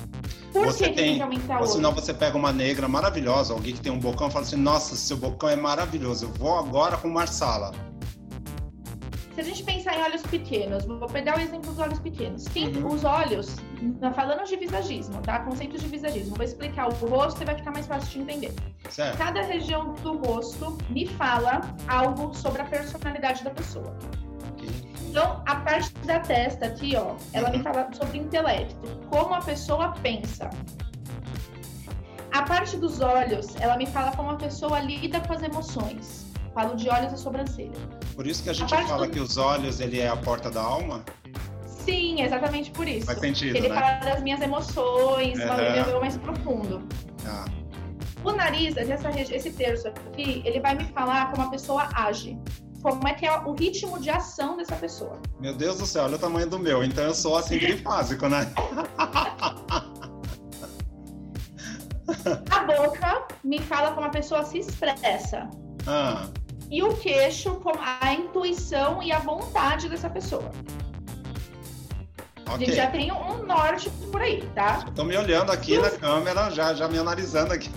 por 0.53 0.67
você 0.67 0.89
que 0.89 0.95
tem, 0.95 1.17
que 1.17 1.23
aumentar 1.23 1.61
ou 1.61 1.67
senão 1.67 1.93
você 1.93 2.15
pega 2.15 2.37
uma 2.37 2.53
negra 2.53 2.89
maravilhosa, 2.89 3.53
alguém 3.53 3.75
que 3.75 3.81
tem 3.81 3.93
um 3.93 3.99
bocão 3.99 4.31
fala 4.31 4.45
assim, 4.45 4.57
nossa, 4.57 4.97
seu 4.97 5.17
bocão 5.17 5.49
é 5.49 5.57
maravilhoso, 5.57 6.27
eu 6.27 6.33
vou 6.33 6.57
agora 6.59 6.97
com 6.97 7.09
Marsala. 7.09 7.73
Se 9.41 9.45
a 9.45 9.55
gente 9.55 9.65
pensar 9.65 9.97
em 9.97 10.03
olhos 10.03 10.21
pequenos, 10.21 10.85
vou 10.85 11.09
pegar 11.09 11.39
o 11.39 11.41
exemplo 11.41 11.71
dos 11.71 11.79
olhos 11.79 11.99
pequenos. 11.99 12.43
Sim, 12.43 12.77
uhum. 12.77 12.89
os 12.89 13.05
olhos, 13.05 13.57
falando 14.15 14.45
de 14.45 14.55
visagismo, 14.55 15.19
tá? 15.23 15.39
Conceitos 15.39 15.81
de 15.81 15.89
visagismo. 15.89 16.37
Vou 16.37 16.45
explicar 16.45 16.89
o 16.89 17.07
rosto 17.07 17.41
e 17.43 17.47
vai 17.47 17.55
ficar 17.55 17.71
mais 17.71 17.87
fácil 17.87 18.11
de 18.11 18.21
entender. 18.21 18.53
Certo. 18.91 19.17
Cada 19.17 19.41
região 19.41 19.95
do 19.95 20.19
rosto 20.19 20.77
me 20.91 21.07
fala 21.07 21.63
algo 21.89 22.35
sobre 22.35 22.61
a 22.61 22.67
personalidade 22.67 23.43
da 23.43 23.49
pessoa. 23.49 23.97
Então, 25.09 25.43
a 25.47 25.57
parte 25.57 25.91
da 26.05 26.21
testa 26.21 26.67
aqui, 26.67 26.95
ó, 26.95 27.17
ela 27.33 27.49
uhum. 27.49 27.57
me 27.57 27.63
fala 27.63 27.89
sobre 27.95 28.19
intelecto, 28.19 28.77
como 29.09 29.33
a 29.33 29.41
pessoa 29.41 29.95
pensa. 30.03 30.51
A 32.31 32.43
parte 32.43 32.77
dos 32.77 33.01
olhos, 33.01 33.57
ela 33.57 33.79
me 33.79 33.87
fala 33.87 34.15
como 34.15 34.33
a 34.33 34.37
pessoa 34.37 34.81
lida 34.81 35.19
com 35.21 35.33
as 35.33 35.43
emoções. 35.43 36.31
Falo 36.53 36.77
de 36.77 36.91
olhos 36.91 37.15
e 37.15 37.17
sobrancelha. 37.17 38.00
Por 38.21 38.27
isso 38.27 38.43
que 38.43 38.51
a 38.51 38.53
gente 38.53 38.75
a 38.75 38.87
fala 38.87 39.07
do... 39.07 39.13
que 39.15 39.19
os 39.19 39.39
olhos 39.39 39.81
ele 39.81 39.99
é 39.99 40.07
a 40.07 40.15
porta 40.15 40.51
da 40.51 40.61
alma? 40.61 41.03
Sim, 41.65 42.21
exatamente 42.21 42.71
por 42.71 42.87
isso. 42.87 43.07
Faz 43.07 43.19
sentido, 43.19 43.57
Ele 43.57 43.71
né? 43.71 43.75
fala 43.75 43.93
das 44.01 44.23
minhas 44.23 44.43
emoções, 44.43 45.39
uhum. 45.39 45.55
um 45.55 45.73
nível 45.79 46.01
mais 46.03 46.19
profundo. 46.19 46.87
Ah. 47.25 47.47
O 48.23 48.33
nariz, 48.33 48.77
esse 48.77 49.51
terço 49.53 49.89
aqui, 49.89 50.43
ele 50.45 50.61
vai 50.61 50.75
me 50.75 50.85
falar 50.85 51.31
como 51.31 51.47
a 51.47 51.51
pessoa 51.51 51.89
age. 51.95 52.39
Como 52.83 53.09
é 53.09 53.15
que 53.15 53.25
é 53.25 53.35
o 53.39 53.55
ritmo 53.55 53.99
de 53.99 54.11
ação 54.11 54.59
dessa 54.59 54.77
pessoa. 54.77 55.19
Meu 55.41 55.57
Deus 55.57 55.79
do 55.79 55.87
céu, 55.87 56.05
olha 56.05 56.17
o 56.17 56.19
tamanho 56.19 56.47
do 56.47 56.59
meu. 56.59 56.85
Então 56.85 57.05
eu 57.05 57.15
sou 57.15 57.39
assim 57.39 57.59
grifásico, 57.59 58.29
né? 58.29 58.53
a 62.51 62.65
boca 62.65 63.29
me 63.43 63.61
fala 63.61 63.93
como 63.93 64.09
a 64.09 64.11
pessoa 64.11 64.45
se 64.45 64.59
expressa. 64.59 65.49
Ah. 65.87 66.29
E 66.71 66.83
o 66.83 66.95
queixo, 66.95 67.57
com 67.57 67.73
a 67.79 68.15
intuição 68.15 69.03
e 69.03 69.11
a 69.11 69.19
vontade 69.19 69.89
dessa 69.89 70.09
pessoa. 70.09 70.51
Okay. 72.41 72.55
A 72.55 72.59
gente 72.59 72.73
já 72.75 72.87
tem 72.89 73.13
um 73.13 73.45
norte 73.45 73.91
por 74.11 74.23
aí, 74.23 74.43
tá? 74.55 74.85
Estou 74.87 75.05
me 75.05 75.17
olhando 75.17 75.51
aqui 75.51 75.79
na 75.79 75.91
câmera, 75.91 76.51
já, 76.51 76.73
já 76.73 76.89
me 76.89 76.99
analisando 76.99 77.53
aqui. 77.53 77.71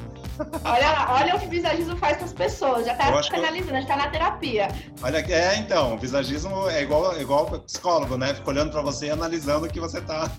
Olha 0.64 0.92
lá, 0.92 1.14
olha 1.14 1.36
o 1.36 1.40
que 1.40 1.46
o 1.46 1.50
visagismo 1.50 1.96
faz 1.98 2.18
com 2.18 2.26
as 2.26 2.34
pessoas. 2.34 2.86
Já 2.86 2.96
tá 2.96 3.06
analisando, 3.08 3.82
já 3.82 3.88
tá 3.88 3.96
na 3.96 4.08
terapia. 4.08 4.68
Olha, 5.02 5.18
é, 5.18 5.58
então, 5.58 5.94
o 5.94 5.98
visagismo 5.98 6.68
é 6.70 6.82
igual, 6.82 7.20
igual 7.20 7.46
psicólogo, 7.46 8.18
né? 8.18 8.34
Fica 8.34 8.50
olhando 8.50 8.72
pra 8.72 8.82
você 8.82 9.08
e 9.08 9.10
analisando 9.12 9.68
o 9.68 9.70
que 9.70 9.80
você 9.80 10.02
tá. 10.02 10.32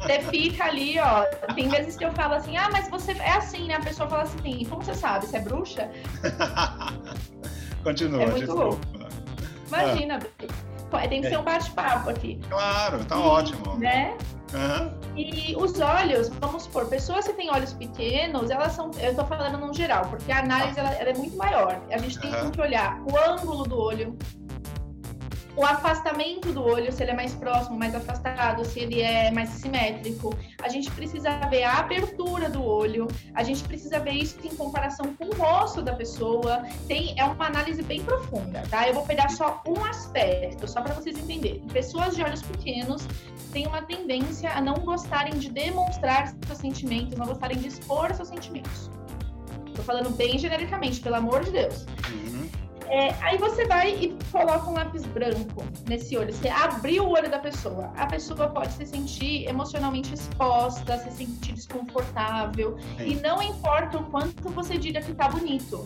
Você 0.00 0.20
fica 0.30 0.64
ali, 0.64 0.98
ó. 0.98 1.22
Tem 1.54 1.68
vezes 1.68 1.96
que 1.96 2.04
eu 2.04 2.12
falo 2.12 2.34
assim, 2.34 2.56
ah, 2.56 2.68
mas 2.72 2.88
você 2.88 3.12
é 3.12 3.32
assim, 3.32 3.68
né? 3.68 3.76
A 3.76 3.80
pessoa 3.80 4.08
fala 4.08 4.22
assim, 4.22 4.64
como 4.68 4.82
você 4.82 4.94
sabe? 4.94 5.26
Você 5.26 5.36
é 5.36 5.40
bruxa? 5.40 5.90
Continua, 7.86 8.20
é 8.20 8.26
muito. 8.26 8.80
Imagina, 9.68 10.18
ah. 10.92 11.08
tem 11.08 11.20
que 11.22 11.28
ser 11.28 11.38
um 11.38 11.44
bate-papo 11.44 12.10
aqui. 12.10 12.40
Claro, 12.48 13.04
tá 13.04 13.14
e, 13.14 13.18
ótimo. 13.20 13.78
Né? 13.78 14.18
Uhum. 14.52 14.92
E 15.16 15.54
os 15.56 15.78
olhos, 15.80 16.28
vamos 16.40 16.64
supor, 16.64 16.88
pessoas 16.88 17.28
que 17.28 17.34
têm 17.34 17.48
olhos 17.48 17.72
pequenos, 17.74 18.50
elas 18.50 18.72
são, 18.72 18.90
eu 18.98 19.14
tô 19.14 19.24
falando 19.24 19.58
no 19.64 19.72
geral, 19.72 20.04
porque 20.06 20.32
a 20.32 20.40
análise 20.40 20.80
ela, 20.80 20.90
ela 20.94 21.10
é 21.10 21.14
muito 21.14 21.36
maior. 21.36 21.80
A 21.88 21.98
gente 21.98 22.18
tem 22.18 22.34
uhum. 22.34 22.50
que 22.50 22.60
olhar 22.60 23.00
o 23.02 23.16
ângulo 23.30 23.62
do 23.62 23.78
olho, 23.78 24.18
o 25.56 25.64
afastamento 25.64 26.52
do 26.52 26.62
olho, 26.62 26.92
se 26.92 27.02
ele 27.02 27.12
é 27.12 27.14
mais 27.14 27.34
próximo, 27.34 27.78
mais 27.78 27.94
afastado, 27.94 28.64
se 28.64 28.80
ele 28.80 29.00
é 29.00 29.30
mais 29.30 29.48
simétrico. 29.48 30.36
A 30.62 30.68
gente 30.68 30.90
precisa 30.90 31.30
ver 31.48 31.62
a 31.62 31.78
abertura 31.78 32.50
do 32.50 32.62
olho, 32.62 33.08
a 33.34 33.42
gente 33.42 33.64
precisa 33.64 33.98
ver 33.98 34.12
isso 34.12 34.36
em 34.44 34.54
comparação 34.54 35.14
com 35.14 35.24
o 35.24 35.34
rosto 35.34 35.80
da 35.80 35.94
pessoa. 35.94 36.62
Tem, 36.86 37.18
é 37.18 37.24
uma 37.24 37.46
análise 37.46 37.82
bem 37.82 38.02
profunda, 38.02 38.62
tá? 38.70 38.86
Eu 38.86 38.94
vou 38.94 39.04
pegar 39.04 39.30
só 39.30 39.62
um 39.66 39.82
aspecto, 39.82 40.68
só 40.68 40.82
para 40.82 40.94
vocês 40.94 41.16
entenderem. 41.18 41.60
Pessoas 41.68 42.14
de 42.14 42.22
olhos 42.22 42.42
pequenos 42.42 43.06
têm 43.50 43.66
uma 43.66 43.80
tendência 43.80 44.52
a 44.52 44.60
não 44.60 44.74
gostarem 44.74 45.38
de 45.38 45.50
demonstrar 45.50 46.34
seus 46.46 46.58
sentimentos, 46.58 47.16
não 47.16 47.26
gostarem 47.26 47.56
de 47.56 47.68
expor 47.68 48.14
seus 48.14 48.28
sentimentos. 48.28 48.90
Tô 49.74 49.82
falando 49.82 50.10
bem 50.16 50.38
genericamente, 50.38 51.00
pelo 51.00 51.16
amor 51.16 51.44
de 51.44 51.50
Deus. 51.50 51.86
Uhum. 52.10 52.65
É, 52.88 53.14
aí 53.20 53.36
você 53.36 53.66
vai 53.66 53.94
e 53.94 54.18
coloca 54.30 54.70
um 54.70 54.74
lápis 54.74 55.04
branco 55.06 55.64
nesse 55.88 56.16
olho. 56.16 56.32
Você 56.32 56.48
abriu 56.48 57.04
o 57.04 57.10
olho 57.10 57.30
da 57.30 57.38
pessoa. 57.38 57.92
A 57.96 58.06
pessoa 58.06 58.48
pode 58.48 58.72
se 58.72 58.86
sentir 58.86 59.48
emocionalmente 59.48 60.14
exposta, 60.14 60.98
se 60.98 61.10
sentir 61.10 61.52
desconfortável. 61.52 62.76
Sim. 62.96 63.10
E 63.10 63.14
não 63.16 63.42
importa 63.42 63.98
o 63.98 64.04
quanto 64.04 64.48
você 64.50 64.78
diga 64.78 65.00
que 65.00 65.14
tá 65.14 65.28
bonito. 65.28 65.84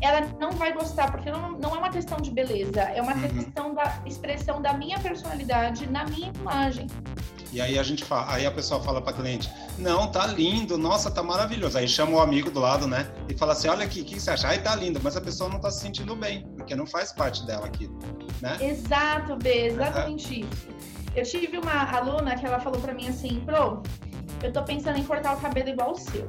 Ela 0.00 0.20
não 0.38 0.52
vai 0.52 0.72
gostar, 0.72 1.10
porque 1.10 1.30
não, 1.30 1.52
não 1.52 1.74
é 1.74 1.78
uma 1.78 1.90
questão 1.90 2.18
de 2.18 2.30
beleza, 2.30 2.80
é 2.80 3.00
uma 3.00 3.14
uhum. 3.14 3.22
questão 3.22 3.74
da 3.74 4.02
expressão 4.04 4.60
da 4.60 4.74
minha 4.74 4.98
personalidade 4.98 5.88
na 5.88 6.04
minha 6.04 6.30
imagem. 6.34 6.86
E 7.54 7.60
aí 7.60 7.78
a 7.78 7.84
gente 7.84 8.04
fala, 8.04 8.34
aí 8.34 8.44
a 8.44 8.50
pessoa 8.50 8.82
fala 8.82 9.00
para 9.00 9.12
cliente, 9.12 9.48
não, 9.78 10.10
tá 10.10 10.26
lindo, 10.26 10.76
nossa, 10.76 11.08
tá 11.08 11.22
maravilhoso. 11.22 11.78
Aí 11.78 11.86
chama 11.86 12.16
o 12.16 12.20
amigo 12.20 12.50
do 12.50 12.58
lado, 12.58 12.88
né? 12.88 13.08
E 13.28 13.38
fala 13.38 13.52
assim, 13.52 13.68
olha 13.68 13.84
aqui, 13.84 14.00
o 14.00 14.04
que 14.04 14.18
você 14.18 14.32
acha? 14.32 14.48
Ai, 14.48 14.60
tá 14.60 14.74
lindo, 14.74 14.98
mas 15.00 15.16
a 15.16 15.20
pessoa 15.20 15.48
não 15.48 15.60
tá 15.60 15.70
se 15.70 15.80
sentindo 15.80 16.16
bem, 16.16 16.44
porque 16.56 16.74
não 16.74 16.84
faz 16.84 17.12
parte 17.12 17.46
dela 17.46 17.66
aqui, 17.66 17.88
né? 18.42 18.58
Exato, 18.60 19.36
B, 19.36 19.68
exatamente 19.68 20.40
uhum. 20.40 20.48
isso. 20.50 20.68
Eu 21.14 21.22
tive 21.22 21.58
uma 21.58 21.96
aluna 21.96 22.34
que 22.34 22.44
ela 22.44 22.58
falou 22.58 22.80
para 22.80 22.92
mim 22.92 23.06
assim, 23.06 23.40
pro, 23.46 23.84
eu 24.42 24.52
tô 24.52 24.64
pensando 24.64 24.98
em 24.98 25.04
cortar 25.04 25.36
o 25.36 25.40
cabelo 25.40 25.68
igual 25.68 25.92
o 25.92 25.96
seu. 25.96 26.28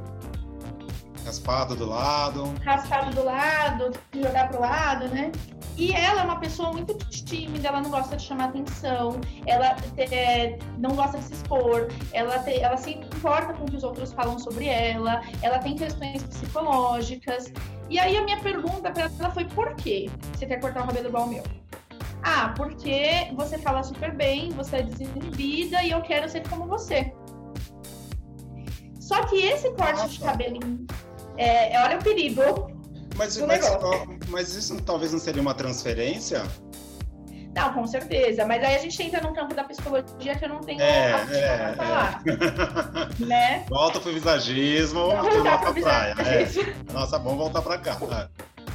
Raspado 1.25 1.75
do 1.75 1.87
lado. 1.87 2.53
Raspado 2.63 3.15
do 3.15 3.25
lado, 3.25 3.89
jogar 4.13 4.47
pro 4.47 4.61
lado, 4.61 5.07
né? 5.07 5.31
E 5.77 5.91
ela 5.91 6.21
é 6.21 6.23
uma 6.23 6.39
pessoa 6.39 6.71
muito 6.71 6.93
tímida, 7.09 7.67
ela 7.67 7.81
não 7.81 7.89
gosta 7.89 8.15
de 8.15 8.23
chamar 8.23 8.45
atenção, 8.45 9.19
ela 9.45 9.75
é, 9.97 10.57
não 10.77 10.91
gosta 10.91 11.17
de 11.17 11.25
se 11.25 11.33
expor, 11.33 11.89
ela, 12.13 12.39
te, 12.39 12.61
ela 12.61 12.77
se 12.77 12.91
importa 12.91 13.53
com 13.53 13.65
o 13.65 13.67
que 13.67 13.75
os 13.75 13.83
outros 13.83 14.13
falam 14.13 14.39
sobre 14.39 14.67
ela, 14.67 15.21
ela 15.41 15.59
tem 15.59 15.75
questões 15.75 16.23
psicológicas. 16.23 17.51
E 17.89 17.99
aí 17.99 18.15
a 18.15 18.23
minha 18.23 18.39
pergunta 18.39 18.89
para 18.89 19.11
ela 19.19 19.31
foi: 19.31 19.45
por 19.45 19.75
que 19.75 20.09
você 20.33 20.45
quer 20.45 20.61
cortar 20.61 20.83
o 20.83 20.87
cabelo 20.87 21.09
igual 21.09 21.25
o 21.25 21.29
meu? 21.29 21.43
Ah, 22.23 22.53
porque 22.55 23.31
você 23.35 23.57
fala 23.57 23.83
super 23.83 24.15
bem, 24.15 24.49
você 24.51 24.77
é 24.77 24.83
desinibida 24.83 25.83
e 25.83 25.91
eu 25.91 26.01
quero 26.01 26.27
ser 26.29 26.47
como 26.49 26.65
você. 26.65 27.13
Só 28.99 29.23
que 29.25 29.35
esse 29.35 29.69
corte 29.73 30.01
Nossa. 30.01 30.07
de 30.07 30.19
cabelo, 30.19 30.59
é, 31.37 31.79
olha 31.83 31.99
o 31.99 32.03
perigo, 32.03 32.74
mas, 33.15 33.37
mas, 33.37 33.63
mas, 34.29 34.55
isso 34.55 34.79
talvez 34.81 35.11
não 35.11 35.19
seria 35.19 35.41
uma 35.41 35.53
transferência? 35.53 36.43
Não, 37.55 37.73
com 37.73 37.87
certeza. 37.87 38.45
Mas 38.45 38.61
aí 38.63 38.75
a 38.75 38.79
gente 38.79 39.01
entra 39.01 39.21
num 39.21 39.33
campo 39.33 39.55
da 39.55 39.63
psicologia 39.63 40.35
que 40.35 40.43
eu 40.43 40.49
não 40.49 40.59
tenho 40.59 40.81
é, 40.81 41.11
é, 41.31 41.73
pra 41.73 41.75
falar. 41.75 42.23
É. 42.25 43.23
né? 43.25 43.65
Volta 43.69 43.99
pro 44.01 44.13
visagismo, 44.13 45.07
vamos 45.09 45.33
voltar 45.33 45.59
pra 45.59 45.73
praia. 45.73 46.15
É. 46.19 46.93
Nossa, 46.93 47.17
bom 47.17 47.37
voltar 47.37 47.61
pra 47.61 47.77
cá. 47.77 47.97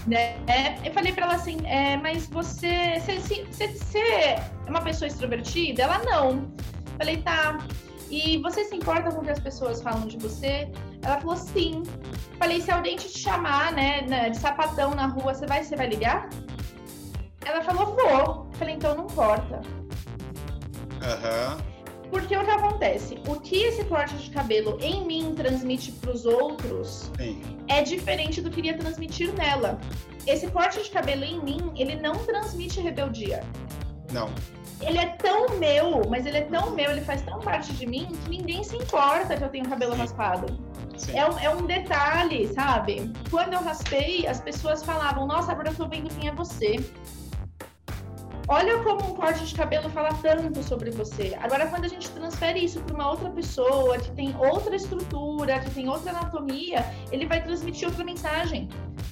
Né? 0.07 0.35
Eu 0.83 0.93
falei 0.95 1.13
pra 1.13 1.27
ela 1.27 1.35
assim, 1.35 1.59
é, 1.67 1.99
mas 1.99 2.27
você, 2.27 2.99
você, 3.01 3.45
você, 3.45 3.69
você 3.69 3.99
é 3.99 4.51
uma 4.67 4.81
pessoa 4.81 5.07
extrovertida? 5.07 5.83
Ela 5.83 5.99
não. 5.99 6.51
Falei, 6.97 7.19
tá. 7.19 7.59
E 8.11 8.39
você 8.39 8.65
se 8.65 8.75
importa 8.75 9.11
com 9.11 9.21
o 9.21 9.25
que 9.25 9.31
as 9.31 9.39
pessoas 9.39 9.81
falam 9.81 10.07
de 10.07 10.17
você? 10.17 10.69
Ela 11.03 11.21
falou 11.21 11.37
sim. 11.37 11.83
Falei, 12.41 12.63
se 12.63 12.71
alguém 12.71 12.97
te 12.97 13.07
chamar, 13.07 13.71
né, 13.71 14.31
de 14.31 14.39
sapatão 14.39 14.95
na 14.95 15.07
rua, 15.09 15.35
você 15.35 15.47
vai, 15.47 15.63
você 15.63 15.77
vai 15.77 15.89
ligar? 15.89 16.27
Ela 17.45 17.63
falou, 17.63 17.95
vou. 17.95 18.51
Falei, 18.55 18.77
então 18.77 18.97
não 18.97 19.05
importa. 19.05 19.61
Aham. 21.03 21.59
Uhum. 21.59 21.71
Porque 22.11 22.35
o 22.35 22.43
que 22.43 22.51
acontece? 22.51 23.21
O 23.29 23.39
que 23.39 23.57
esse 23.57 23.85
corte 23.85 24.17
de 24.17 24.31
cabelo 24.31 24.79
em 24.81 25.07
mim 25.07 25.35
transmite 25.37 25.93
para 25.93 26.13
os 26.13 26.25
outros 26.25 27.13
Sim. 27.19 27.43
é 27.69 27.83
diferente 27.83 28.41
do 28.41 28.51
que 28.51 28.61
iria 28.61 28.77
transmitir 28.77 29.33
nela. 29.35 29.79
Esse 30.27 30.49
corte 30.49 30.83
de 30.83 30.91
cabelo 30.91 31.25
em 31.25 31.41
mim, 31.41 31.73
ele 31.77 31.95
não 31.95 32.15
transmite 32.15 32.81
rebeldia. 32.81 33.45
Não 34.11 34.31
ele 34.83 34.99
é 34.99 35.07
tão 35.07 35.59
meu, 35.59 36.03
mas 36.09 36.27
ele 36.27 36.39
é 36.39 36.43
tão 36.43 36.71
meu, 36.71 36.91
ele 36.91 37.03
faz 37.03 37.23
tão 37.23 37.39
parte 37.41 37.73
de 37.75 37.87
mim 37.87 38.07
que 38.25 38.31
ninguém 38.31 38.65
se 38.65 38.77
importa 38.77 39.37
que 39.37 39.45
eu 39.45 39.49
tenho 39.49 39.69
cabelo 39.69 39.95
raspado. 39.95 40.47
É 41.09 41.29
um, 41.29 41.39
é 41.39 41.51
um, 41.51 41.67
detalhe, 41.67 42.49
sabe? 42.53 43.13
Quando 43.31 43.55
eu 43.55 43.61
raspei, 43.61 44.27
as 44.27 44.41
pessoas 44.41 44.83
falavam: 44.83 45.27
Nossa, 45.27 45.53
agora 45.53 45.71
eu 45.71 45.75
tô 45.75 45.89
vendo 45.89 46.09
quem 46.15 46.29
é 46.29 46.33
você. 46.33 46.77
Olha 48.49 48.83
como 48.83 49.13
um 49.13 49.15
corte 49.15 49.47
de 49.47 49.55
cabelo 49.55 49.89
fala 49.91 50.13
tanto 50.15 50.61
sobre 50.65 50.91
você. 50.91 51.39
Agora, 51.41 51.69
quando 51.69 51.85
a 51.85 51.89
gente 51.89 52.11
transfere 52.11 52.65
isso 52.65 52.81
para 52.81 52.97
uma 52.97 53.09
outra 53.09 53.31
pessoa 53.31 53.97
que 53.97 54.11
tem 54.11 54.35
outra 54.37 54.75
estrutura, 54.75 55.61
que 55.61 55.71
tem 55.71 55.89
outra 55.89 56.11
anatomia, 56.11 56.85
ele 57.13 57.27
vai 57.27 57.41
transmitir 57.45 57.87
outra 57.87 58.03
mensagem. 58.03 58.69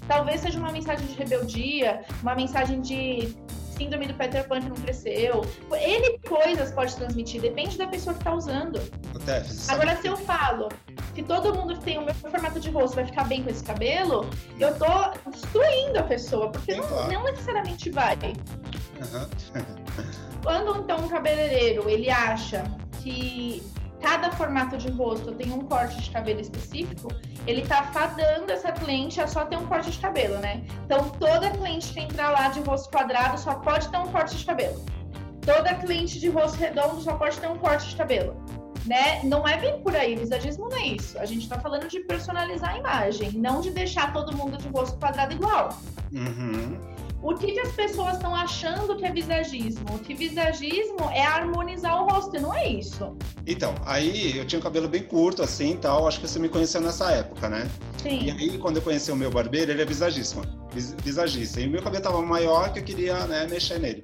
Talvez 0.09 0.41
seja 0.41 0.59
uma 0.59 0.73
mensagem 0.73 1.07
de 1.07 1.15
rebeldia, 1.15 2.05
uma 2.21 2.35
mensagem 2.35 2.81
de 2.81 3.33
síndrome 3.79 4.09
do 4.09 4.15
Peter 4.15 4.47
Pan 4.49 4.61
que 4.61 4.69
não 4.69 4.77
cresceu. 4.77 5.43
Ele 5.71 6.19
coisas 6.27 6.73
pode 6.73 6.97
transmitir, 6.97 7.41
depende 7.41 7.79
da 7.79 7.87
pessoa 7.87 8.15
que 8.15 8.21
está 8.21 8.35
usando. 8.35 8.81
Agora, 9.69 9.95
se 9.97 10.09
eu 10.09 10.17
falo 10.17 10.69
que 11.19 11.25
todo 11.25 11.53
mundo 11.53 11.75
que 11.75 11.81
tem 11.81 11.99
o 11.99 12.05
meu 12.05 12.15
formato 12.15 12.61
de 12.61 12.71
rosto 12.71 12.95
vai 12.95 13.05
ficar 13.05 13.25
bem 13.25 13.43
com 13.43 13.51
esse 13.51 13.65
cabelo, 13.65 14.25
eu 14.61 14.73
tô 14.79 14.87
destruindo 15.29 15.99
a 15.99 16.05
pessoa, 16.05 16.49
porque 16.49 16.77
não, 16.77 17.09
não, 17.09 17.25
necessariamente 17.25 17.91
vai. 17.91 18.15
Quando 20.45 20.79
então 20.79 20.99
um 20.99 21.09
cabeleireiro 21.09 21.91
ele 21.91 22.09
acha 22.09 22.63
que 23.03 23.61
cada 24.01 24.31
formato 24.31 24.79
de 24.79 24.93
rosto 24.93 25.33
tem 25.33 25.51
um 25.51 25.63
corte 25.63 26.01
de 26.01 26.09
cabelo 26.09 26.41
específico, 26.41 27.09
ele 27.49 27.63
tá 27.63 27.83
fadando 27.93 28.53
essa 28.53 28.71
cliente 28.71 29.21
a 29.21 29.27
só 29.27 29.45
ter 29.45 29.57
um 29.57 29.67
corte 29.67 29.91
de 29.91 29.99
cabelo, 29.99 30.39
né? 30.39 30.63
Então, 30.85 31.11
toda 31.11 31.51
cliente 31.51 31.95
que 31.95 31.99
entrar 31.99 32.31
lá 32.31 32.47
de 32.47 32.61
rosto 32.61 32.89
quadrado 32.91 33.37
só 33.41 33.57
pode 33.57 33.89
ter 33.89 33.99
um 33.99 34.07
corte 34.07 34.37
de 34.37 34.45
cabelo. 34.45 34.81
Toda 35.45 35.75
cliente 35.75 36.21
de 36.21 36.29
rosto 36.29 36.59
redondo 36.59 37.01
só 37.01 37.17
pode 37.17 37.41
ter 37.41 37.49
um 37.49 37.59
corte 37.59 37.89
de 37.89 37.97
cabelo. 37.97 38.41
Né? 38.87 39.23
Não 39.25 39.47
é 39.47 39.59
bem 39.59 39.81
por 39.81 39.95
aí, 39.95 40.17
visagismo 40.17 40.69
não 40.69 40.77
é 40.77 40.87
isso. 40.89 41.19
A 41.19 41.25
gente 41.25 41.43
está 41.43 41.59
falando 41.59 41.89
de 41.89 42.01
personalizar 42.01 42.75
a 42.75 42.79
imagem, 42.79 43.33
não 43.33 43.61
de 43.61 43.71
deixar 43.71 44.13
todo 44.13 44.37
mundo 44.37 44.57
de 44.59 44.69
rosto 44.69 44.99
quadrado 44.99 45.35
igual. 45.35 45.79
Uhum. 46.13 46.79
O 47.21 47.35
que, 47.35 47.51
que 47.51 47.61
as 47.61 47.73
pessoas 47.73 48.15
estão 48.15 48.33
achando 48.33 48.97
que 48.97 49.05
é 49.05 49.11
visagismo? 49.11 49.99
Que 49.99 50.15
visagismo 50.15 51.11
é 51.13 51.25
harmonizar 51.25 52.01
o 52.01 52.09
rosto, 52.09 52.37
e 52.37 52.41
não 52.41 52.55
é 52.55 52.69
isso. 52.69 53.17
Então, 53.45 53.75
aí 53.85 54.39
eu 54.39 54.47
tinha 54.47 54.61
o 54.61 54.63
cabelo 54.63 54.89
bem 54.89 55.03
curto, 55.03 55.43
assim 55.43 55.77
tal. 55.77 56.07
Acho 56.07 56.21
que 56.21 56.29
você 56.29 56.39
me 56.39 56.49
conheceu 56.49 56.81
nessa 56.81 57.11
época, 57.11 57.49
né? 57.49 57.69
Sim. 58.01 58.23
E 58.23 58.31
aí, 58.31 58.59
quando 58.59 58.77
eu 58.77 58.83
conheci 58.83 59.11
o 59.11 59.17
meu 59.17 59.33
barbeiro, 59.33 59.73
ele 59.73 59.83
é 59.83 59.85
visagista, 59.85 60.41
visagista. 61.03 61.61
E 61.61 61.69
meu 61.69 61.83
cabelo 61.83 62.05
tava 62.05 62.23
maior 62.23 62.73
que 62.73 62.79
eu 62.79 62.85
queria 62.85 63.27
né, 63.27 63.49
mexer 63.49 63.81
nele. 63.81 64.03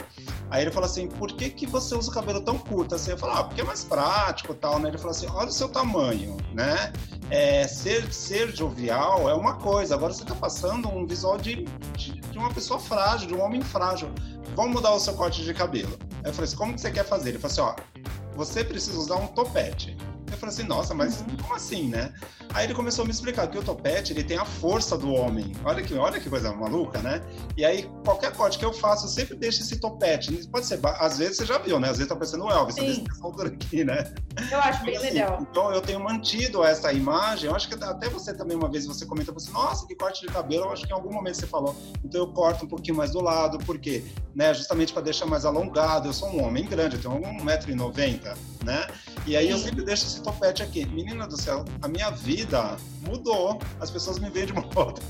Aí 0.50 0.62
ele 0.62 0.70
falou 0.70 0.88
assim, 0.88 1.08
por 1.08 1.32
que, 1.32 1.50
que 1.50 1.66
você 1.66 1.94
usa 1.94 2.10
o 2.10 2.14
cabelo 2.14 2.40
tão 2.40 2.58
curto? 2.58 2.94
Assim, 2.94 3.10
eu 3.10 3.18
falei, 3.18 3.36
ah, 3.38 3.44
porque 3.44 3.60
é 3.60 3.64
mais 3.64 3.84
prático 3.84 4.54
tal, 4.54 4.78
né? 4.78 4.88
Ele 4.88 4.98
falou 4.98 5.10
assim, 5.10 5.26
olha 5.28 5.48
o 5.48 5.52
seu 5.52 5.68
tamanho, 5.68 6.36
né? 6.52 6.92
É, 7.30 7.66
ser, 7.66 8.12
ser 8.12 8.54
jovial 8.54 9.28
é 9.28 9.34
uma 9.34 9.54
coisa, 9.54 9.94
agora 9.94 10.12
você 10.12 10.22
está 10.22 10.34
passando 10.34 10.88
um 10.88 11.06
visual 11.06 11.38
de, 11.38 11.64
de, 11.96 12.20
de, 12.20 12.38
uma 12.38 12.52
pessoa 12.52 12.78
frágil, 12.78 13.26
de 13.28 13.34
um 13.34 13.42
homem 13.42 13.62
frágil. 13.62 14.10
Vamos 14.54 14.74
mudar 14.74 14.92
o 14.92 15.00
seu 15.00 15.14
corte 15.14 15.42
de 15.42 15.54
cabelo. 15.54 15.98
Aí 16.22 16.30
eu 16.30 16.32
falei 16.32 16.46
assim, 16.46 16.56
como 16.56 16.74
que 16.74 16.80
você 16.80 16.90
quer 16.90 17.04
fazer? 17.04 17.30
Ele 17.30 17.38
falou 17.38 17.72
assim, 17.72 17.82
ó, 17.82 18.04
você 18.36 18.62
precisa 18.62 18.98
usar 18.98 19.16
um 19.16 19.26
topete. 19.28 19.96
Eu 20.34 20.38
falei 20.38 20.52
assim, 20.52 20.64
nossa, 20.64 20.94
mas 20.94 21.24
como 21.40 21.54
assim, 21.54 21.88
né? 21.88 22.12
Aí 22.52 22.66
ele 22.66 22.74
começou 22.74 23.04
a 23.04 23.06
me 23.06 23.12
explicar 23.12 23.46
que 23.46 23.56
o 23.56 23.62
topete, 23.62 24.12
ele 24.12 24.24
tem 24.24 24.36
a 24.36 24.44
força 24.44 24.98
do 24.98 25.12
homem. 25.12 25.52
Olha 25.64 25.82
que, 25.82 25.94
olha 25.94 26.20
que 26.20 26.28
coisa 26.28 26.52
maluca, 26.52 26.98
né? 27.00 27.22
E 27.56 27.64
aí, 27.64 27.88
qualquer 28.04 28.32
corte 28.32 28.58
que 28.58 28.64
eu 28.64 28.72
faço, 28.72 29.06
eu 29.06 29.10
sempre 29.10 29.36
deixo 29.36 29.62
esse 29.62 29.78
topete. 29.78 30.46
Pode 30.48 30.66
ser, 30.66 30.80
às 30.82 31.18
vezes 31.18 31.36
você 31.36 31.46
já 31.46 31.58
viu, 31.58 31.78
né? 31.78 31.88
Às 31.88 31.98
vezes 31.98 32.08
tá 32.08 32.16
parecendo 32.16 32.44
o 32.44 32.50
Elvis, 32.50 32.74
Sim. 32.74 33.04
essa 33.08 33.24
altura 33.24 33.48
aqui, 33.48 33.84
né? 33.84 34.12
Eu 34.50 34.58
acho 34.58 34.84
bem 34.84 34.96
assim, 34.96 35.06
legal. 35.06 35.38
Então, 35.48 35.72
eu 35.72 35.80
tenho 35.80 36.00
mantido 36.00 36.64
essa 36.64 36.92
imagem. 36.92 37.48
Eu 37.48 37.54
acho 37.54 37.68
que 37.68 37.74
até 37.82 38.08
você 38.08 38.34
também, 38.34 38.56
uma 38.56 38.68
vez, 38.68 38.86
você 38.86 39.06
comentou 39.06 39.34
assim, 39.36 39.52
nossa, 39.52 39.86
que 39.86 39.94
corte 39.94 40.20
de 40.20 40.32
cabelo. 40.32 40.64
Eu 40.64 40.72
acho 40.72 40.84
que 40.84 40.90
em 40.90 40.94
algum 40.94 41.12
momento 41.12 41.36
você 41.36 41.46
falou. 41.46 41.76
Então, 42.04 42.20
eu 42.20 42.28
corto 42.32 42.64
um 42.64 42.68
pouquinho 42.68 42.96
mais 42.96 43.12
do 43.12 43.20
lado, 43.20 43.58
porque, 43.58 44.04
né? 44.34 44.52
Justamente 44.52 44.92
para 44.92 45.02
deixar 45.02 45.26
mais 45.26 45.44
alongado. 45.44 46.08
Eu 46.08 46.12
sou 46.12 46.28
um 46.28 46.44
homem 46.44 46.64
grande, 46.64 46.96
eu 46.96 47.02
tenho 47.02 47.20
1,90m, 47.20 48.36
né? 48.64 48.86
E 49.26 49.36
aí, 49.36 49.50
eu 49.50 49.58
sempre 49.58 49.84
deixo 49.84 50.06
esse 50.06 50.22
topete 50.22 50.62
aqui. 50.62 50.84
Menina 50.86 51.26
do 51.26 51.40
céu, 51.40 51.64
a 51.82 51.88
minha 51.88 52.10
vida 52.10 52.76
mudou. 53.06 53.60
As 53.80 53.90
pessoas 53.90 54.18
me 54.18 54.30
veem 54.30 54.46
de 54.46 54.52
uma 54.52 54.66
outra, 54.74 55.04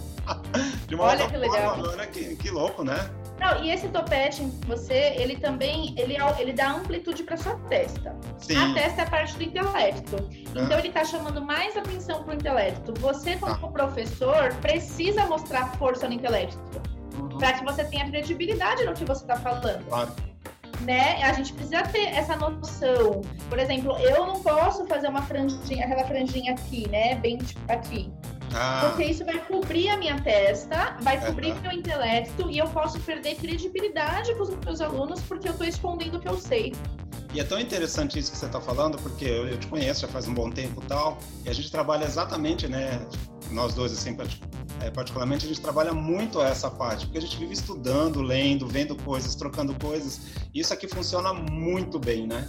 de 0.87 0.94
uma 0.94 1.04
Olha 1.04 1.25
outra 1.25 1.38
que 1.38 1.46
forma. 1.46 1.73
legal. 1.76 1.92
Olha 1.92 2.06
que, 2.06 2.37
que 2.37 2.50
louco, 2.50 2.84
né? 2.84 3.11
Não, 3.40 3.62
e 3.62 3.70
esse 3.70 3.88
topete 3.88 4.42
você, 4.66 5.14
ele 5.16 5.37
também, 5.37 5.94
ele, 5.99 6.16
ele 6.38 6.52
dá 6.52 6.70
amplitude 6.70 7.25
para 7.25 7.37
sua 7.37 7.56
testa. 7.68 8.16
Sim. 8.38 8.56
A 8.56 8.75
testa 8.75 9.02
é 9.02 9.04
a 9.04 9.11
parte 9.11 9.37
do 9.37 9.42
intelecto. 9.42 10.16
Então 10.30 10.78
ele 10.78 10.88
está 10.88 11.04
chamando 11.04 11.42
mais 11.42 11.76
atenção 11.76 12.23
para 12.23 12.32
o 12.32 12.34
intelecto. 12.34 12.94
Você, 13.00 13.37
como 13.37 13.66
ah. 13.66 13.70
professor, 13.70 14.54
precisa 14.61 15.26
mostrar 15.26 15.76
força 15.76 16.06
no 16.06 16.14
intelecto. 16.14 16.58
Uhum. 17.18 17.28
Para 17.38 17.54
que 17.54 17.64
você 17.64 17.84
tenha 17.84 18.08
credibilidade 18.08 18.84
no 18.84 18.94
que 18.94 19.04
você 19.04 19.23
está 19.23 19.37
falando. 19.37 19.84
Claro 19.87 20.33
né? 20.82 21.22
A 21.22 21.32
gente 21.32 21.52
precisa 21.52 21.82
ter 21.82 22.08
essa 22.08 22.36
noção. 22.36 23.22
Por 23.48 23.58
exemplo, 23.58 23.96
eu 23.98 24.26
não 24.26 24.40
posso 24.40 24.86
fazer 24.86 25.08
uma 25.08 25.22
franjinha, 25.22 25.84
aquela 25.84 26.04
franjinha 26.04 26.52
aqui, 26.52 26.88
né? 26.88 27.16
Bem 27.16 27.38
tipo 27.38 27.60
aqui. 27.72 28.12
Ah. 28.54 28.88
Porque 28.88 29.04
isso 29.04 29.24
vai 29.24 29.38
cobrir 29.38 29.88
a 29.88 29.96
minha 29.96 30.20
testa, 30.20 30.96
vai 31.00 31.20
cobrir 31.24 31.52
uhum. 31.52 31.60
meu 31.60 31.72
intelecto 31.72 32.48
e 32.50 32.58
eu 32.58 32.68
posso 32.68 33.00
perder 33.00 33.34
credibilidade 33.34 34.32
com 34.36 34.42
os 34.44 34.50
meus 34.50 34.80
alunos 34.80 35.20
porque 35.22 35.48
eu 35.48 35.52
estou 35.52 35.66
escondendo 35.66 36.18
o 36.18 36.20
que 36.20 36.28
eu 36.28 36.38
sei. 36.38 36.72
E 37.32 37.40
é 37.40 37.44
tão 37.44 37.58
interessante 37.58 38.16
isso 38.16 38.30
que 38.30 38.38
você 38.38 38.46
está 38.46 38.60
falando, 38.60 38.96
porque 38.98 39.24
eu, 39.24 39.48
eu, 39.48 39.58
te 39.58 39.66
conheço 39.66 40.02
já 40.02 40.08
faz 40.08 40.28
um 40.28 40.34
bom 40.34 40.50
tempo 40.50 40.80
e 40.80 40.87
tal, 40.87 41.18
e 41.44 41.50
a 41.50 41.52
gente 41.52 41.68
trabalha 41.68 42.04
exatamente, 42.04 42.68
né? 42.68 43.04
Nós 43.50 43.74
dois, 43.74 43.92
assim, 43.92 44.16
é, 44.80 44.90
particularmente, 44.90 45.44
a 45.44 45.48
gente 45.48 45.60
trabalha 45.60 45.92
muito 45.92 46.40
essa 46.40 46.70
parte, 46.70 47.06
porque 47.06 47.18
a 47.18 47.20
gente 47.20 47.37
vive 47.37 47.54
estudando, 47.54 48.20
lendo, 48.20 48.66
vendo 48.66 48.94
coisas, 48.96 49.34
trocando 49.34 49.74
coisas. 49.74 50.20
E 50.52 50.60
isso 50.60 50.72
aqui 50.72 50.88
funciona 50.88 51.32
muito 51.32 51.98
bem, 51.98 52.26
né? 52.26 52.48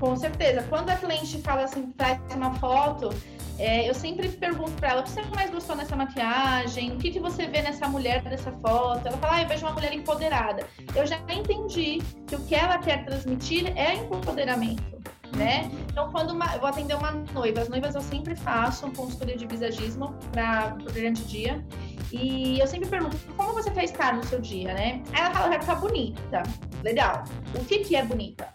Com 0.00 0.16
certeza. 0.16 0.62
Quando 0.68 0.90
a 0.90 0.96
cliente 0.96 1.40
fala 1.42 1.64
assim, 1.64 1.90
traz 1.92 2.20
uma 2.34 2.54
foto, 2.54 3.10
é, 3.58 3.88
eu 3.88 3.94
sempre 3.94 4.28
pergunto 4.28 4.70
para 4.72 4.90
ela 4.90 5.00
o 5.00 5.04
que 5.04 5.10
você 5.10 5.22
mais 5.34 5.50
gostou 5.50 5.74
nessa 5.74 5.96
maquiagem, 5.96 6.92
o 6.92 6.98
que, 6.98 7.10
que 7.10 7.18
você 7.18 7.46
vê 7.46 7.60
nessa 7.60 7.88
mulher 7.88 8.22
dessa 8.22 8.52
foto. 8.52 9.06
Ela 9.06 9.16
fala, 9.16 9.34
ah, 9.34 9.42
eu 9.42 9.48
vejo 9.48 9.66
uma 9.66 9.72
mulher 9.72 9.92
empoderada. 9.92 10.66
Eu 10.94 11.04
já 11.06 11.18
entendi 11.28 11.98
que 12.26 12.36
o 12.36 12.44
que 12.44 12.54
ela 12.54 12.78
quer 12.78 13.04
transmitir 13.04 13.72
é 13.76 13.96
empoderamento. 13.96 14.97
Né? 15.36 15.70
Então, 15.90 16.10
quando 16.10 16.30
uma, 16.30 16.54
eu 16.54 16.60
vou 16.60 16.68
atender 16.68 16.94
uma 16.94 17.12
noiva, 17.32 17.60
as 17.60 17.68
noivas 17.68 17.94
eu 17.94 18.00
sempre 18.00 18.34
faço 18.34 18.86
um 18.86 18.92
consultoria 18.92 19.36
de 19.36 19.46
visagismo 19.46 20.14
para 20.32 20.76
o 20.80 20.92
grande 20.92 21.22
dia. 21.24 21.64
E 22.10 22.58
eu 22.58 22.66
sempre 22.66 22.88
pergunto, 22.88 23.16
como 23.36 23.52
você 23.52 23.70
quer 23.70 23.84
estar 23.84 24.14
no 24.14 24.24
seu 24.24 24.40
dia, 24.40 24.72
né? 24.72 25.02
Aí 25.12 25.20
ela 25.20 25.30
fala, 25.30 25.46
eu 25.46 25.50
quero 25.50 25.62
ficar 25.62 25.74
bonita. 25.76 26.42
Legal. 26.82 27.24
O 27.54 27.64
que, 27.64 27.80
que 27.80 27.94
é 27.94 28.02
bonita? 28.02 28.48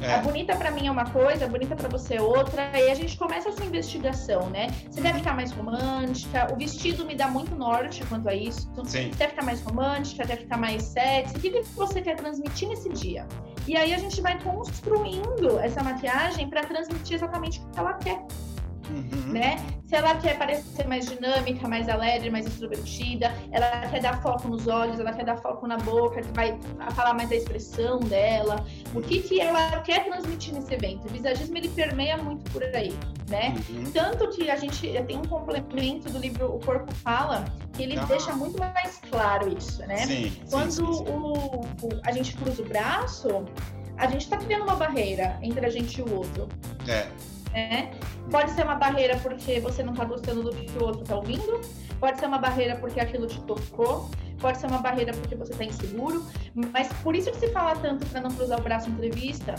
É. 0.00 0.14
A 0.14 0.18
bonita 0.18 0.54
para 0.56 0.70
mim 0.70 0.86
é 0.86 0.90
uma 0.90 1.06
coisa, 1.06 1.46
a 1.46 1.48
bonita 1.48 1.74
para 1.74 1.88
você 1.88 2.16
é 2.16 2.22
outra, 2.22 2.70
e 2.78 2.90
a 2.90 2.94
gente 2.94 3.16
começa 3.16 3.48
essa 3.48 3.64
investigação, 3.64 4.50
né? 4.50 4.66
Você 4.90 5.00
deve 5.00 5.18
ficar 5.18 5.34
mais 5.34 5.50
romântica, 5.52 6.52
o 6.52 6.56
vestido 6.56 7.04
me 7.06 7.14
dá 7.14 7.28
muito 7.28 7.54
norte 7.54 8.04
quanto 8.06 8.28
a 8.28 8.34
isso. 8.34 8.70
Sim. 8.84 9.10
Você 9.10 9.16
deve 9.16 9.30
ficar 9.30 9.44
mais 9.44 9.62
romântica, 9.62 10.26
deve 10.26 10.42
ficar 10.42 10.58
mais 10.58 10.82
sexy. 10.82 11.36
O 11.36 11.40
que 11.40 11.62
você 11.74 12.02
quer 12.02 12.16
transmitir 12.16 12.68
nesse 12.68 12.90
dia? 12.90 13.26
E 13.66 13.76
aí 13.76 13.94
a 13.94 13.98
gente 13.98 14.20
vai 14.20 14.38
construindo 14.42 15.58
essa 15.58 15.82
maquiagem 15.82 16.48
para 16.50 16.64
transmitir 16.64 17.16
exatamente 17.16 17.60
o 17.60 17.70
que 17.70 17.78
ela 17.78 17.94
quer. 17.94 18.24
Uhum. 18.88 19.32
Né? 19.32 19.56
Se 19.86 19.96
ela 19.96 20.14
quer 20.16 20.38
parecer 20.38 20.86
mais 20.86 21.06
dinâmica, 21.06 21.66
mais 21.68 21.88
alegre, 21.88 22.30
mais 22.30 22.46
extrovertida, 22.46 23.32
ela 23.50 23.86
quer 23.88 24.00
dar 24.00 24.22
foco 24.22 24.48
nos 24.48 24.66
olhos, 24.66 24.98
ela 24.98 25.12
quer 25.12 25.24
dar 25.24 25.36
foco 25.36 25.66
na 25.66 25.76
boca, 25.78 26.20
que 26.20 26.32
vai 26.32 26.58
falar 26.94 27.14
mais 27.14 27.28
da 27.28 27.36
expressão 27.36 28.00
dela, 28.00 28.64
o 28.94 29.00
que, 29.00 29.20
que 29.20 29.40
ela 29.40 29.80
quer 29.80 30.04
transmitir 30.04 30.54
nesse 30.54 30.74
evento. 30.74 31.06
O 31.06 31.08
visagismo 31.08 31.56
ele 31.56 31.68
permeia 31.68 32.16
muito 32.16 32.50
por 32.50 32.62
aí, 32.62 32.94
né? 33.28 33.54
Uhum. 33.68 33.90
Tanto 33.92 34.28
que 34.30 34.50
a 34.50 34.56
gente 34.56 34.86
tem 35.06 35.16
um 35.16 35.24
complemento 35.24 36.10
do 36.10 36.18
livro 36.18 36.54
O 36.54 36.60
Corpo 36.60 36.92
Fala, 36.96 37.44
que 37.72 37.82
ele 37.82 37.98
ah. 37.98 38.04
deixa 38.04 38.32
muito 38.32 38.58
mais 38.58 39.00
claro 39.10 39.56
isso, 39.56 39.84
né? 39.86 39.98
Sim, 39.98 40.32
Quando 40.50 40.70
sim, 40.70 40.92
sim, 40.92 41.04
o, 41.08 41.60
o, 41.60 42.00
a 42.04 42.12
gente 42.12 42.36
cruza 42.36 42.62
o 42.62 42.64
braço, 42.64 43.44
a 43.96 44.06
gente 44.06 44.22
está 44.22 44.36
criando 44.36 44.62
uma 44.62 44.76
barreira 44.76 45.38
entre 45.42 45.64
a 45.64 45.70
gente 45.70 46.00
e 46.00 46.02
o 46.02 46.16
outro. 46.16 46.48
É. 46.88 47.08
Né? 47.54 47.92
Pode 48.30 48.50
ser 48.50 48.64
uma 48.64 48.74
barreira 48.74 49.16
porque 49.18 49.60
você 49.60 49.82
não 49.82 49.92
está 49.92 50.04
gostando 50.04 50.42
do 50.42 50.50
que 50.50 50.76
o 50.76 50.82
outro 50.82 51.02
está 51.02 51.14
ouvindo, 51.14 51.60
pode 52.00 52.18
ser 52.18 52.26
uma 52.26 52.38
barreira 52.38 52.74
porque 52.76 52.98
aquilo 52.98 53.28
te 53.28 53.40
tocou, 53.42 54.10
pode 54.38 54.58
ser 54.58 54.66
uma 54.66 54.78
barreira 54.78 55.12
porque 55.12 55.34
você 55.34 55.52
está 55.52 55.64
inseguro, 55.64 56.24
mas 56.72 56.88
por 57.02 57.14
isso 57.14 57.30
que 57.30 57.38
se 57.38 57.48
fala 57.48 57.76
tanto 57.76 58.06
para 58.06 58.20
não 58.20 58.30
cruzar 58.30 58.58
o 58.58 58.62
braço 58.62 58.88
em 58.88 58.92
entrevista, 58.92 59.54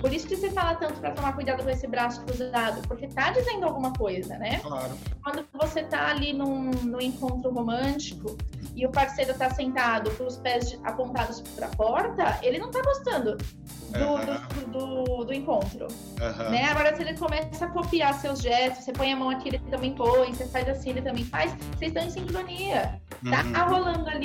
por 0.00 0.12
isso 0.12 0.26
que 0.26 0.36
se 0.36 0.50
fala 0.50 0.74
tanto 0.74 1.00
para 1.00 1.10
tomar 1.10 1.32
cuidado 1.32 1.62
com 1.62 1.70
esse 1.70 1.86
braço 1.86 2.22
cruzado, 2.22 2.86
porque 2.86 3.08
tá 3.08 3.30
dizendo 3.30 3.64
alguma 3.64 3.92
coisa, 3.92 4.36
né? 4.38 4.60
Claro. 4.62 4.92
Quando 5.22 5.44
você 5.54 5.82
tá 5.82 6.08
ali 6.08 6.32
num, 6.32 6.70
num 6.70 7.00
encontro 7.00 7.50
romântico 7.50 8.36
e 8.74 8.86
o 8.86 8.90
parceiro 8.90 9.34
tá 9.34 9.50
sentado 9.50 10.10
com 10.12 10.24
os 10.24 10.36
pés 10.36 10.78
apontados 10.84 11.40
para 11.40 11.66
a 11.66 11.70
porta, 11.70 12.38
ele 12.42 12.58
não 12.58 12.70
tá 12.70 12.82
gostando 12.82 13.36
do, 13.36 14.04
uhum. 14.04 14.70
do, 14.70 15.06
do, 15.06 15.24
do, 15.24 15.32
encontro. 15.32 15.88
Uhum. 15.88 16.50
Né? 16.50 16.64
Agora, 16.64 16.94
se 16.94 17.02
ele 17.02 17.16
começa 17.16 17.64
a 17.64 17.68
copiar 17.68 18.14
seus 18.14 18.40
gestos, 18.40 18.84
você 18.84 18.92
põe 18.92 19.12
a 19.12 19.16
mão 19.16 19.30
aqui, 19.30 19.48
ele 19.48 19.58
também 19.70 19.94
põe, 19.94 20.32
você 20.32 20.46
faz 20.46 20.68
assim, 20.68 20.90
ele 20.90 21.02
também 21.02 21.24
faz, 21.24 21.52
vocês 21.76 21.90
estão 21.90 22.04
em 22.04 22.10
sincronia. 22.10 23.00
Tá 23.30 23.64
uhum. 23.64 23.74
rolando 23.74 24.08
ali 24.08 24.15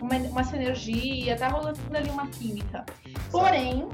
uma, 0.00 0.14
uma 0.16 0.44
sinergia, 0.44 1.36
tá 1.36 1.48
rolando 1.48 1.78
ali 1.94 2.10
uma 2.10 2.26
química. 2.26 2.84
Porém, 3.30 3.88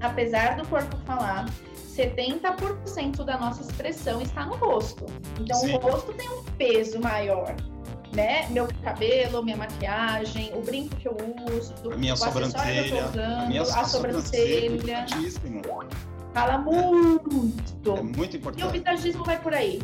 apesar 0.00 0.56
do 0.56 0.66
corpo 0.68 0.96
falar, 1.04 1.46
70% 1.94 3.24
da 3.24 3.38
nossa 3.38 3.62
expressão 3.62 4.20
está 4.20 4.44
no 4.46 4.56
rosto. 4.56 5.06
Então, 5.40 5.58
Sim. 5.58 5.74
o 5.74 5.78
rosto 5.78 6.12
tem 6.14 6.28
um 6.28 6.44
peso 6.56 7.00
maior 7.00 7.54
né? 8.16 8.48
Meu 8.48 8.66
cabelo, 8.82 9.42
minha 9.44 9.56
maquiagem, 9.56 10.50
o 10.54 10.62
brinco 10.62 10.96
que 10.96 11.06
eu 11.06 11.16
uso, 11.54 11.74
a 11.92 11.96
minha 11.96 12.16
sobrancelha, 12.16 12.84
que 12.84 12.90
eu 12.90 13.02
tô 13.02 13.08
usando, 13.10 13.20
a, 13.20 13.46
minha 13.46 13.62
a 13.62 13.84
sobrancelha. 13.84 14.70
sobrancelha. 14.70 15.06
Fala 16.32 16.58
muito. 16.58 17.94
É 17.96 18.02
muito 18.02 18.36
importante. 18.36 18.64
E 18.64 18.68
o 18.68 18.70
visagismo 18.70 19.24
vai 19.24 19.38
por 19.40 19.54
aí. 19.54 19.82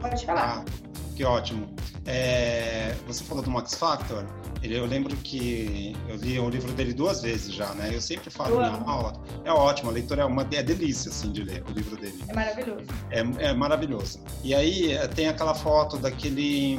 Pode 0.00 0.24
falar. 0.26 0.64
Ah, 0.66 0.85
que 1.16 1.24
ótimo. 1.24 1.74
É, 2.04 2.94
você 3.06 3.24
falou 3.24 3.42
do 3.42 3.50
Max 3.50 3.74
Factor. 3.74 4.24
Ele, 4.62 4.78
eu 4.78 4.84
lembro 4.84 5.16
que 5.16 5.96
eu 6.08 6.16
li 6.16 6.38
o 6.38 6.48
livro 6.48 6.72
dele 6.72 6.92
duas 6.92 7.22
vezes 7.22 7.52
já, 7.52 7.72
né? 7.74 7.90
Eu 7.92 8.00
sempre 8.00 8.30
falo 8.30 8.60
na 8.60 8.78
aula. 8.86 9.14
É 9.44 9.50
ótimo, 9.50 9.90
a 9.90 9.92
leitura 9.92 10.22
é 10.22 10.24
uma 10.24 10.42
é 10.52 10.62
delícia, 10.62 11.10
assim, 11.10 11.32
de 11.32 11.42
ler 11.42 11.64
o 11.68 11.72
livro 11.72 11.96
dele. 11.96 12.22
É 12.28 12.34
maravilhoso. 12.34 12.86
É, 13.10 13.20
é 13.48 13.54
maravilhoso. 13.54 14.20
E 14.44 14.54
aí 14.54 14.92
é, 14.92 15.08
tem 15.08 15.28
aquela 15.28 15.54
foto 15.54 15.96
daquele. 15.96 16.78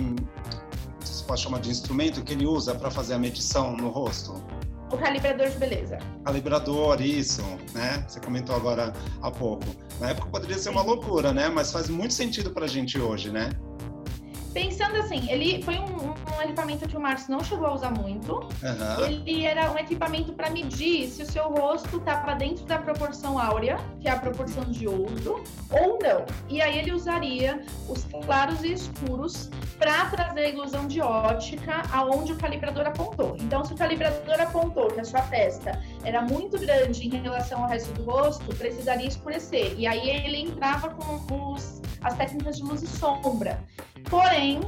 Você 1.00 1.24
pode 1.26 1.42
chamar 1.42 1.60
de 1.60 1.70
instrumento 1.70 2.24
que 2.24 2.34
ele 2.34 2.46
usa 2.46 2.76
para 2.76 2.92
fazer 2.92 3.16
a 3.16 3.20
medição 3.20 3.76
no 3.76 3.90
rosto. 3.90 4.44
O 4.92 4.98
calibrador 4.98 5.50
de 5.50 5.58
beleza. 5.58 5.98
Calibrador, 6.24 7.02
isso, 7.02 7.42
né? 7.74 8.06
Você 8.08 8.20
comentou 8.20 8.56
agora 8.56 8.94
há 9.22 9.32
pouco. 9.32 9.66
Na 10.00 10.12
época 10.12 10.30
poderia 10.30 10.58
ser 10.58 10.70
uma 10.70 10.82
loucura, 10.82 11.34
né? 11.34 11.50
Mas 11.50 11.72
faz 11.72 11.90
muito 11.90 12.14
sentido 12.14 12.52
pra 12.52 12.68
gente 12.68 12.98
hoje, 12.98 13.30
né? 13.30 13.50
Pensando 14.58 14.98
assim, 14.98 15.30
ele 15.30 15.62
foi 15.62 15.78
um, 15.78 16.16
um 16.16 16.42
equipamento 16.42 16.88
que 16.88 16.98
o 16.98 17.00
Márcio 17.00 17.30
não 17.30 17.44
chegou 17.44 17.68
a 17.68 17.76
usar 17.76 17.92
muito. 17.92 18.38
Uhum. 18.38 19.06
Ele 19.06 19.46
era 19.46 19.72
um 19.72 19.78
equipamento 19.78 20.34
para 20.34 20.50
medir 20.50 21.08
se 21.10 21.22
o 21.22 21.26
seu 21.28 21.44
rosto 21.44 21.98
estava 21.98 22.34
dentro 22.34 22.66
da 22.66 22.80
proporção 22.80 23.38
áurea, 23.38 23.78
que 24.02 24.08
é 24.08 24.12
a 24.12 24.16
proporção 24.18 24.64
de 24.64 24.88
ouro, 24.88 25.44
ou 25.70 26.00
não. 26.02 26.26
E 26.50 26.60
aí 26.60 26.80
ele 26.80 26.92
usaria 26.92 27.62
os 27.88 28.04
claros 28.26 28.64
e 28.64 28.74
escuros 28.74 29.52
para 29.78 30.06
trazer 30.06 30.40
a 30.40 30.50
ilusão 30.50 30.88
de 30.88 31.02
ótica 31.02 31.84
aonde 31.94 32.34
o 32.34 32.38
calibrador 32.38 32.88
apontou. 32.88 33.38
Então, 33.40 33.64
se 33.64 33.76
o 33.76 33.78
calibrador 33.78 34.42
apontou 34.42 34.88
que 34.88 35.00
a 35.00 35.06
sua 35.06 35.22
testa 35.22 35.80
era 36.04 36.24
muito 36.24 36.58
grande 36.58 37.06
em 37.06 37.22
relação 37.22 37.62
ao 37.62 37.70
resto 37.70 37.94
do 37.94 38.10
rosto, 38.10 38.56
precisaria 38.56 39.08
escurecer. 39.08 39.76
E 39.78 39.86
aí 39.86 40.10
ele 40.10 40.38
entrava 40.38 40.90
com 40.90 41.54
os, 41.54 41.80
as 42.02 42.18
técnicas 42.18 42.58
de 42.58 42.64
luz 42.64 42.82
e 42.82 42.88
sombra. 42.88 43.64
Porém, 44.10 44.62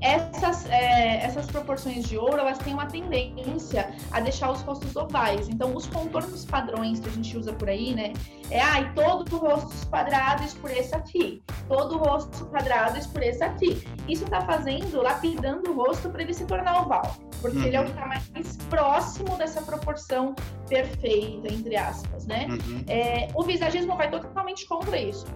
essas, 0.00 0.66
é, 0.66 1.24
essas 1.24 1.46
proporções 1.46 2.08
de 2.08 2.16
ouro, 2.16 2.38
elas 2.38 2.58
têm 2.58 2.72
uma 2.72 2.86
tendência 2.86 3.92
a 4.12 4.20
deixar 4.20 4.50
os 4.50 4.60
rostos 4.62 4.94
ovais. 4.94 5.48
Então, 5.48 5.74
os 5.74 5.86
contornos 5.86 6.44
padrões 6.44 7.00
que 7.00 7.08
a 7.08 7.12
gente 7.12 7.36
usa 7.36 7.52
por 7.52 7.68
aí, 7.68 7.94
né? 7.94 8.12
É, 8.50 8.60
ai, 8.60 8.84
ah, 8.84 8.92
todo 8.94 9.36
o 9.36 9.38
rosto 9.38 9.86
quadrado 9.88 10.44
escureça 10.44 10.96
aqui. 10.96 11.42
Todo 11.68 11.96
o 11.96 11.98
rosto 11.98 12.46
quadrado 12.46 12.98
escureça 12.98 13.46
aqui. 13.46 13.82
Isso 14.08 14.24
está 14.24 14.42
fazendo, 14.42 15.02
lapidando 15.02 15.70
o 15.70 15.74
rosto 15.74 16.08
para 16.08 16.22
ele 16.22 16.34
se 16.34 16.44
tornar 16.46 16.82
oval. 16.82 17.16
Porque 17.40 17.58
uhum. 17.58 17.64
ele 17.64 17.76
é 17.76 17.80
o 17.80 17.84
que 17.84 17.90
está 17.90 18.06
mais 18.06 18.56
próximo 18.70 19.36
dessa 19.36 19.62
proporção 19.62 20.34
perfeita, 20.68 21.52
entre 21.52 21.76
aspas, 21.76 22.26
né? 22.26 22.46
Uhum. 22.48 22.84
É, 22.86 23.28
o 23.34 23.42
visagismo 23.42 23.96
vai 23.96 24.10
totalmente 24.10 24.66
contra 24.66 24.98
isso. 24.98 25.26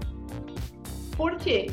Por 1.17 1.37
quê? 1.37 1.71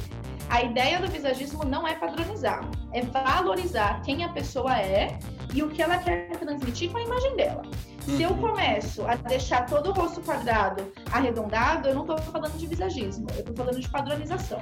A 0.50 0.64
ideia 0.64 1.00
do 1.00 1.08
visagismo 1.08 1.66
não 1.66 1.88
é 1.88 1.96
padronizar, 1.96 2.62
é 2.94 3.02
valorizar 3.02 4.02
quem 4.02 4.24
a 4.24 4.30
pessoa 4.30 4.80
é 4.80 5.20
e 5.54 5.62
o 5.62 5.70
que 5.70 5.82
ela 5.82 5.98
quer 5.98 6.30
transmitir 6.38 6.92
com 6.92 6.98
a 6.98 7.04
imagem 7.04 7.36
dela. 7.36 7.64
Se 8.06 8.24
eu 8.24 8.30
uhum. 8.30 8.40
começo 8.40 9.06
a 9.06 9.16
deixar 9.16 9.66
todo 9.66 9.90
o 9.90 9.94
rosto 9.94 10.22
quadrado 10.22 10.92
arredondado, 11.12 11.90
eu 11.90 11.96
não 11.96 12.02
estou 12.02 12.18
falando 12.18 12.58
de 12.58 12.66
visagismo, 12.66 13.28
eu 13.34 13.40
estou 13.40 13.56
falando 13.56 13.80
de 13.80 13.90
padronização. 13.90 14.62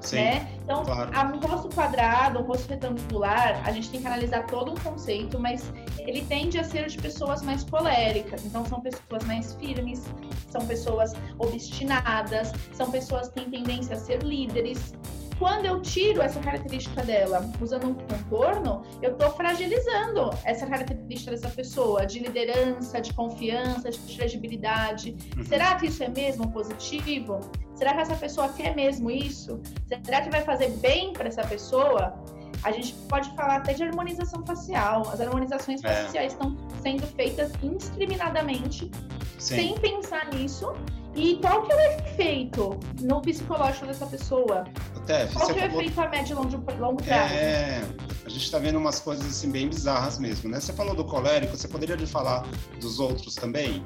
Sim, 0.00 0.16
né? 0.16 0.58
Então, 0.62 0.84
claro. 0.84 1.36
um 1.36 1.40
rosto 1.40 1.68
quadrado, 1.74 2.38
um 2.38 2.42
rosto 2.42 2.68
retangular, 2.68 3.60
a 3.66 3.72
gente 3.72 3.90
tem 3.90 4.00
que 4.00 4.06
analisar 4.06 4.46
todo 4.46 4.72
um 4.72 4.76
conceito, 4.76 5.38
mas 5.38 5.70
ele 5.98 6.24
tende 6.24 6.58
a 6.58 6.64
ser 6.64 6.86
de 6.86 6.96
pessoas 6.96 7.42
mais 7.42 7.64
coléricas. 7.64 8.44
Então, 8.44 8.64
são 8.64 8.80
pessoas 8.80 9.24
mais 9.24 9.54
firmes, 9.54 10.04
são 10.48 10.64
pessoas 10.66 11.12
obstinadas, 11.38 12.52
são 12.72 12.90
pessoas 12.90 13.28
que 13.28 13.34
têm 13.34 13.50
tendência 13.50 13.96
a 13.96 13.98
ser 13.98 14.22
líderes. 14.22 14.94
Quando 15.38 15.66
eu 15.66 15.80
tiro 15.80 16.20
essa 16.20 16.40
característica 16.40 17.02
dela 17.02 17.48
usando 17.60 17.86
um 17.86 17.94
contorno, 17.94 18.82
eu 19.00 19.12
estou 19.12 19.30
fragilizando 19.30 20.30
essa 20.44 20.66
característica 20.66 21.30
dessa 21.30 21.48
pessoa 21.48 22.04
de 22.04 22.18
liderança, 22.18 23.00
de 23.00 23.12
confiança, 23.14 23.90
de 23.90 23.98
credibilidade. 24.16 25.16
Uhum. 25.36 25.44
Será 25.44 25.76
que 25.76 25.86
isso 25.86 26.02
é 26.02 26.08
mesmo 26.08 26.50
positivo? 26.50 27.38
Será 27.76 27.94
que 27.94 28.00
essa 28.00 28.16
pessoa 28.16 28.48
quer 28.48 28.74
mesmo 28.74 29.10
isso? 29.10 29.60
Será 30.02 30.22
que 30.22 30.30
vai 30.30 30.42
fazer 30.42 30.70
bem 30.78 31.12
para 31.12 31.28
essa 31.28 31.42
pessoa? 31.42 32.20
A 32.64 32.72
gente 32.72 32.92
pode 33.08 33.30
falar 33.36 33.58
até 33.58 33.72
de 33.72 33.84
harmonização 33.84 34.44
facial. 34.44 35.08
As 35.12 35.20
harmonizações 35.20 35.84
é. 35.84 36.04
faciais 36.04 36.32
estão 36.32 36.56
sendo 36.82 37.06
feitas 37.06 37.52
indiscriminadamente, 37.62 38.90
Sim. 39.38 39.54
sem 39.54 39.78
pensar 39.78 40.28
nisso. 40.34 40.72
E 41.14 41.36
qual 41.36 41.62
que 41.62 41.72
é 41.72 41.76
o 41.76 41.80
efeito 42.00 42.78
no 43.00 43.20
psicológico 43.20 43.86
dessa 43.86 44.06
pessoa? 44.06 44.64
Tef, 45.06 45.34
qual 45.34 45.46
que 45.46 45.52
é 45.52 45.66
o 45.66 45.68
falou... 45.68 45.82
efeito 45.82 46.00
a 46.00 46.08
médio 46.08 46.32
e 46.32 46.34
longo, 46.34 46.72
longo 46.78 47.02
prazo? 47.02 47.34
É, 47.34 47.82
a 48.24 48.28
gente 48.28 48.44
está 48.44 48.58
vendo 48.58 48.78
umas 48.78 49.00
coisas 49.00 49.26
assim 49.26 49.50
bem 49.50 49.68
bizarras 49.68 50.18
mesmo, 50.18 50.50
né? 50.50 50.60
Você 50.60 50.72
falou 50.72 50.94
do 50.94 51.04
colérico, 51.04 51.56
você 51.56 51.66
poderia 51.66 51.98
falar 52.06 52.46
dos 52.80 53.00
outros 53.00 53.34
também? 53.34 53.84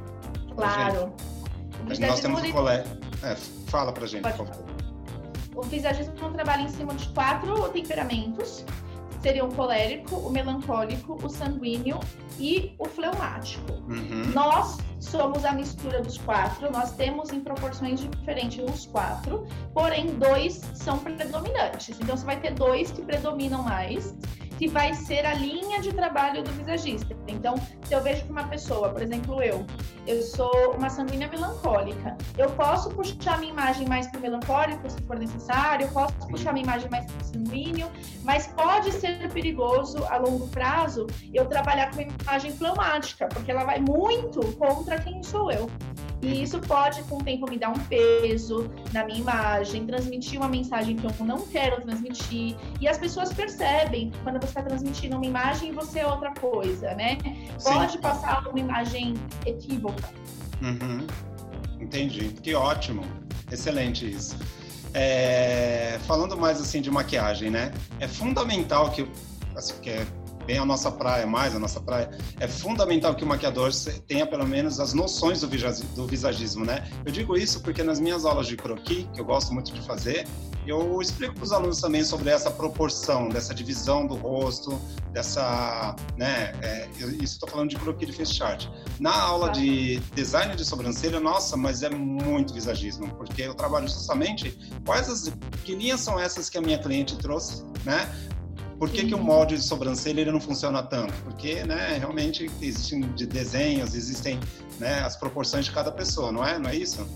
Claro. 0.54 1.12
Nós 1.98 2.20
temos 2.20 2.42
o 2.42 2.52
colérico. 2.52 2.96
É, 3.22 3.36
fala 3.68 3.92
pra 3.92 4.06
gente, 4.06 4.22
Pode 4.22 4.36
por 4.36 4.46
favor. 4.46 4.64
O 5.54 5.62
visagismo 5.62 6.14
trabalha 6.32 6.62
em 6.62 6.68
cima 6.68 6.94
de 6.94 7.06
quatro 7.08 7.68
temperamentos. 7.68 8.64
Seriam 9.22 9.48
o 9.48 9.54
colérico, 9.54 10.16
o 10.16 10.30
melancólico, 10.30 11.18
o 11.24 11.28
sanguíneo 11.28 12.00
e 12.38 12.74
o 12.78 12.84
fleumático. 12.86 13.72
Uhum. 13.88 14.32
Nós 14.34 14.78
somos 14.98 15.44
a 15.44 15.52
mistura 15.52 16.00
dos 16.00 16.18
quatro, 16.18 16.70
nós 16.72 16.92
temos 16.92 17.30
em 17.30 17.40
proporções 17.40 18.00
diferentes 18.00 18.64
os 18.68 18.86
quatro, 18.86 19.46
porém 19.72 20.06
dois 20.18 20.60
são 20.74 20.98
predominantes. 20.98 21.98
Então 22.00 22.16
você 22.16 22.24
vai 22.24 22.40
ter 22.40 22.54
dois 22.54 22.90
que 22.90 23.02
predominam 23.02 23.62
mais 23.62 24.14
que 24.62 24.68
vai 24.68 24.94
ser 24.94 25.26
a 25.26 25.34
linha 25.34 25.80
de 25.80 25.92
trabalho 25.92 26.40
do 26.40 26.52
visagista. 26.52 27.16
Então, 27.26 27.56
se 27.82 27.92
eu 27.92 28.00
vejo 28.00 28.24
que 28.24 28.30
uma 28.30 28.46
pessoa, 28.46 28.90
por 28.90 29.02
exemplo, 29.02 29.42
eu, 29.42 29.66
eu 30.06 30.22
sou 30.22 30.76
uma 30.78 30.88
sanguínea 30.88 31.26
melancólica, 31.26 32.16
eu 32.38 32.48
posso 32.50 32.88
puxar 32.90 33.40
minha 33.40 33.50
imagem 33.50 33.88
mais 33.88 34.06
para 34.06 34.20
o 34.20 34.22
melancólico, 34.22 34.88
se 34.88 35.02
for 35.02 35.18
necessário, 35.18 35.86
eu 35.86 35.90
posso 35.90 36.14
puxar 36.28 36.52
minha 36.52 36.62
imagem 36.62 36.88
mais 36.90 37.06
para 37.06 37.22
o 37.22 37.24
sanguíneo, 37.24 37.90
mas 38.22 38.46
pode 38.46 38.92
ser 38.92 39.28
perigoso 39.32 40.04
a 40.04 40.18
longo 40.18 40.46
prazo 40.46 41.08
eu 41.34 41.44
trabalhar 41.46 41.90
com 41.90 42.00
uma 42.00 42.12
imagem 42.22 42.52
fleumática, 42.52 43.26
porque 43.26 43.50
ela 43.50 43.64
vai 43.64 43.80
muito 43.80 44.40
contra 44.58 44.96
quem 45.00 45.24
sou 45.24 45.50
eu. 45.50 45.68
E 46.22 46.40
isso 46.40 46.60
pode, 46.60 47.02
com 47.02 47.16
o 47.16 47.24
tempo, 47.24 47.50
me 47.50 47.58
dar 47.58 47.70
um 47.70 47.78
peso 47.80 48.70
na 48.92 49.04
minha 49.04 49.18
imagem, 49.18 49.84
transmitir 49.84 50.38
uma 50.38 50.48
mensagem 50.48 50.94
que 50.96 51.04
eu 51.04 51.26
não 51.26 51.44
quero 51.48 51.82
transmitir. 51.82 52.56
E 52.80 52.86
as 52.86 52.96
pessoas 52.96 53.32
percebem 53.32 54.12
quando 54.22 54.40
você 54.40 54.46
está 54.46 54.62
transmitindo 54.62 55.16
uma 55.16 55.26
imagem 55.26 55.70
e 55.70 55.72
você 55.72 55.98
é 55.98 56.06
outra 56.06 56.32
coisa, 56.34 56.94
né? 56.94 57.18
Pode 57.62 57.92
Sim. 57.92 57.98
passar 57.98 58.46
uma 58.46 58.60
imagem 58.60 59.14
equívoca. 59.44 60.08
Uhum. 60.62 61.06
Entendi. 61.80 62.28
Que 62.40 62.54
ótimo. 62.54 63.02
Excelente 63.50 64.08
isso. 64.08 64.36
É... 64.94 65.98
Falando 66.06 66.36
mais 66.36 66.60
assim 66.60 66.80
de 66.80 66.90
maquiagem, 66.90 67.50
né? 67.50 67.72
É 67.98 68.06
fundamental 68.06 68.90
que, 68.90 69.08
assim, 69.56 69.74
que 69.80 69.90
é 69.90 70.06
bem 70.52 70.58
a 70.58 70.66
nossa 70.66 70.92
praia, 70.92 71.26
mais 71.26 71.56
a 71.56 71.58
nossa 71.58 71.80
praia, 71.80 72.10
é 72.38 72.46
fundamental 72.46 73.14
que 73.14 73.24
o 73.24 73.26
maquiador 73.26 73.70
tenha 74.06 74.26
pelo 74.26 74.46
menos 74.46 74.78
as 74.78 74.92
noções 74.92 75.40
do, 75.40 75.48
do 75.94 76.06
visagismo, 76.06 76.62
né? 76.62 76.86
Eu 77.06 77.10
digo 77.10 77.34
isso 77.38 77.62
porque 77.62 77.82
nas 77.82 77.98
minhas 77.98 78.26
aulas 78.26 78.46
de 78.46 78.54
croquis, 78.54 79.06
que 79.14 79.20
eu 79.20 79.24
gosto 79.24 79.54
muito 79.54 79.72
de 79.72 79.80
fazer, 79.80 80.26
eu 80.66 81.00
explico 81.00 81.34
para 81.34 81.44
os 81.44 81.52
alunos 81.52 81.80
também 81.80 82.04
sobre 82.04 82.28
essa 82.28 82.50
proporção, 82.50 83.30
dessa 83.30 83.54
divisão 83.54 84.06
do 84.06 84.14
rosto, 84.14 84.78
dessa, 85.10 85.96
né, 86.16 86.52
é, 86.62 86.88
isso 86.98 87.34
estou 87.34 87.48
falando 87.48 87.70
de 87.70 87.76
croquis 87.76 88.08
de 88.10 88.16
face 88.16 88.34
chart. 88.34 88.68
Na 89.00 89.12
aula 89.12 89.50
de 89.50 89.98
design 90.14 90.54
de 90.54 90.64
sobrancelha, 90.64 91.18
nossa, 91.18 91.56
mas 91.56 91.82
é 91.82 91.90
muito 91.90 92.54
visagismo, 92.54 93.08
porque 93.16 93.42
eu 93.42 93.54
trabalho 93.54 93.88
justamente 93.88 94.56
quais 94.84 95.08
as, 95.08 95.32
que 95.64 95.74
linhas 95.74 96.00
são 96.00 96.20
essas 96.20 96.48
que 96.48 96.58
a 96.58 96.60
minha 96.60 96.78
cliente 96.78 97.16
trouxe, 97.16 97.64
né? 97.84 98.08
Por 98.82 98.90
que, 98.90 99.06
que 99.06 99.14
o 99.14 99.18
molde 99.22 99.54
de 99.54 99.62
sobrancelha 99.62 100.22
ele 100.22 100.32
não 100.32 100.40
funciona 100.40 100.82
tanto? 100.82 101.14
Porque, 101.22 101.62
né, 101.62 101.98
realmente 101.98 102.50
existem 102.60 103.02
de 103.12 103.26
desenhos, 103.26 103.94
existem 103.94 104.40
né, 104.80 104.98
as 105.02 105.14
proporções 105.14 105.66
de 105.66 105.70
cada 105.70 105.92
pessoa, 105.92 106.32
não 106.32 106.44
é? 106.44 106.58
Não 106.58 106.68
é 106.68 106.74
isso? 106.74 107.08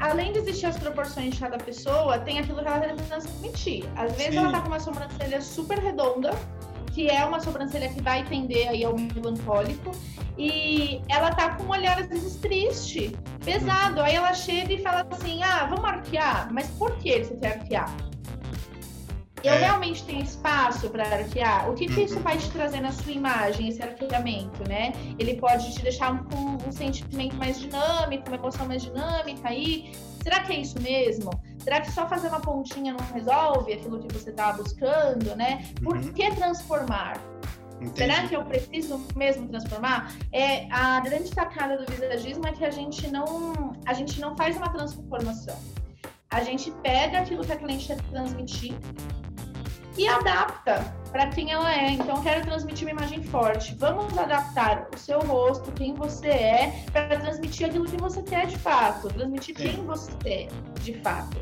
além 0.00 0.32
de 0.32 0.38
existir 0.38 0.64
as 0.64 0.78
proporções 0.78 1.34
de 1.34 1.40
cada 1.40 1.58
pessoa, 1.58 2.18
tem 2.20 2.38
aquilo 2.38 2.62
que 2.62 2.66
ela 2.66 2.78
deve 2.78 3.02
transmitir. 3.02 3.84
Às 3.94 4.12
vezes 4.12 4.32
Sim. 4.32 4.38
ela 4.38 4.50
tá 4.50 4.60
com 4.62 4.68
uma 4.68 4.80
sobrancelha 4.80 5.42
super 5.42 5.78
redonda, 5.78 6.30
que 6.90 7.06
é 7.10 7.22
uma 7.22 7.38
sobrancelha 7.38 7.90
que 7.90 8.00
vai 8.00 8.24
tender 8.24 8.66
aí 8.66 8.82
ao 8.82 8.96
melancólico, 8.96 9.92
e 10.38 11.02
ela 11.10 11.32
tá 11.32 11.50
com 11.50 11.64
um 11.64 11.68
olhar 11.68 12.00
às 12.00 12.08
vezes 12.08 12.36
triste, 12.36 13.14
pesado. 13.44 14.00
Aí 14.00 14.14
ela 14.14 14.32
chega 14.32 14.72
e 14.72 14.82
fala 14.82 15.06
assim: 15.10 15.42
ah, 15.42 15.66
vamos 15.66 15.84
arquear. 15.84 16.48
Mas 16.50 16.66
por 16.70 16.96
que 16.96 17.22
você 17.22 17.36
quer 17.36 17.58
arquear? 17.58 17.94
Eu 19.44 19.54
é. 19.54 19.58
realmente 19.58 20.04
tenho 20.04 20.22
espaço 20.22 20.88
para 20.88 21.04
arquear? 21.04 21.68
O 21.68 21.74
que, 21.74 21.86
que 21.86 22.02
isso 22.02 22.16
uhum. 22.16 22.22
vai 22.22 22.38
te 22.38 22.50
trazer 22.50 22.80
na 22.80 22.92
sua 22.92 23.12
imagem, 23.12 23.68
esse 23.68 23.82
arqueamento, 23.82 24.68
né? 24.68 24.92
Ele 25.18 25.34
pode 25.36 25.72
te 25.74 25.82
deixar 25.82 26.12
um, 26.12 26.68
um 26.68 26.72
sentimento 26.72 27.36
mais 27.36 27.58
dinâmico, 27.58 28.28
uma 28.28 28.36
emoção 28.36 28.66
mais 28.66 28.82
dinâmica 28.82 29.48
aí. 29.48 29.92
Será 30.22 30.40
que 30.40 30.52
é 30.52 30.60
isso 30.60 30.80
mesmo? 30.80 31.30
Será 31.58 31.80
que 31.80 31.90
só 31.90 32.08
fazer 32.08 32.28
uma 32.28 32.40
pontinha 32.40 32.92
não 32.92 33.04
resolve 33.12 33.72
aquilo 33.72 33.98
que 33.98 34.12
você 34.12 34.30
está 34.30 34.52
buscando, 34.52 35.34
né? 35.34 35.64
Por 35.82 35.96
uhum. 35.96 36.12
que 36.12 36.30
transformar? 36.34 37.20
Entendi. 37.80 37.98
Será 37.98 38.28
que 38.28 38.36
eu 38.36 38.44
preciso 38.44 39.04
mesmo 39.16 39.48
transformar? 39.48 40.14
É 40.32 40.68
a 40.70 41.00
grande 41.00 41.28
sacada 41.28 41.76
do 41.76 41.90
visagismo 41.90 42.46
é 42.46 42.52
que 42.52 42.64
a 42.64 42.70
gente 42.70 43.08
não 43.08 43.72
a 43.84 43.92
gente 43.92 44.20
não 44.20 44.36
faz 44.36 44.56
uma 44.56 44.68
transformação. 44.68 45.58
A 46.30 46.42
gente 46.42 46.70
pega 46.82 47.18
aquilo 47.18 47.44
que 47.44 47.52
a 47.52 47.56
cliente 47.56 47.88
quer 47.88 48.00
transmitir 48.02 48.74
e 49.96 50.08
adapta 50.08 50.94
para 51.10 51.26
quem 51.28 51.52
ela 51.52 51.72
é. 51.72 51.90
Então, 51.90 52.22
quero 52.22 52.42
transmitir 52.42 52.88
uma 52.88 52.92
imagem 52.92 53.22
forte. 53.22 53.74
Vamos 53.74 54.16
adaptar 54.16 54.88
o 54.94 54.98
seu 54.98 55.20
rosto, 55.20 55.70
quem 55.72 55.94
você 55.94 56.28
é, 56.28 56.84
para 56.90 57.18
transmitir 57.18 57.66
aquilo 57.66 57.84
que 57.84 57.96
você 57.96 58.22
quer 58.22 58.46
de 58.46 58.58
fato, 58.58 59.08
transmitir 59.08 59.56
Sim. 59.56 59.62
quem 59.62 59.84
você 59.84 60.12
é 60.24 60.48
de 60.80 60.94
fato. 61.00 61.36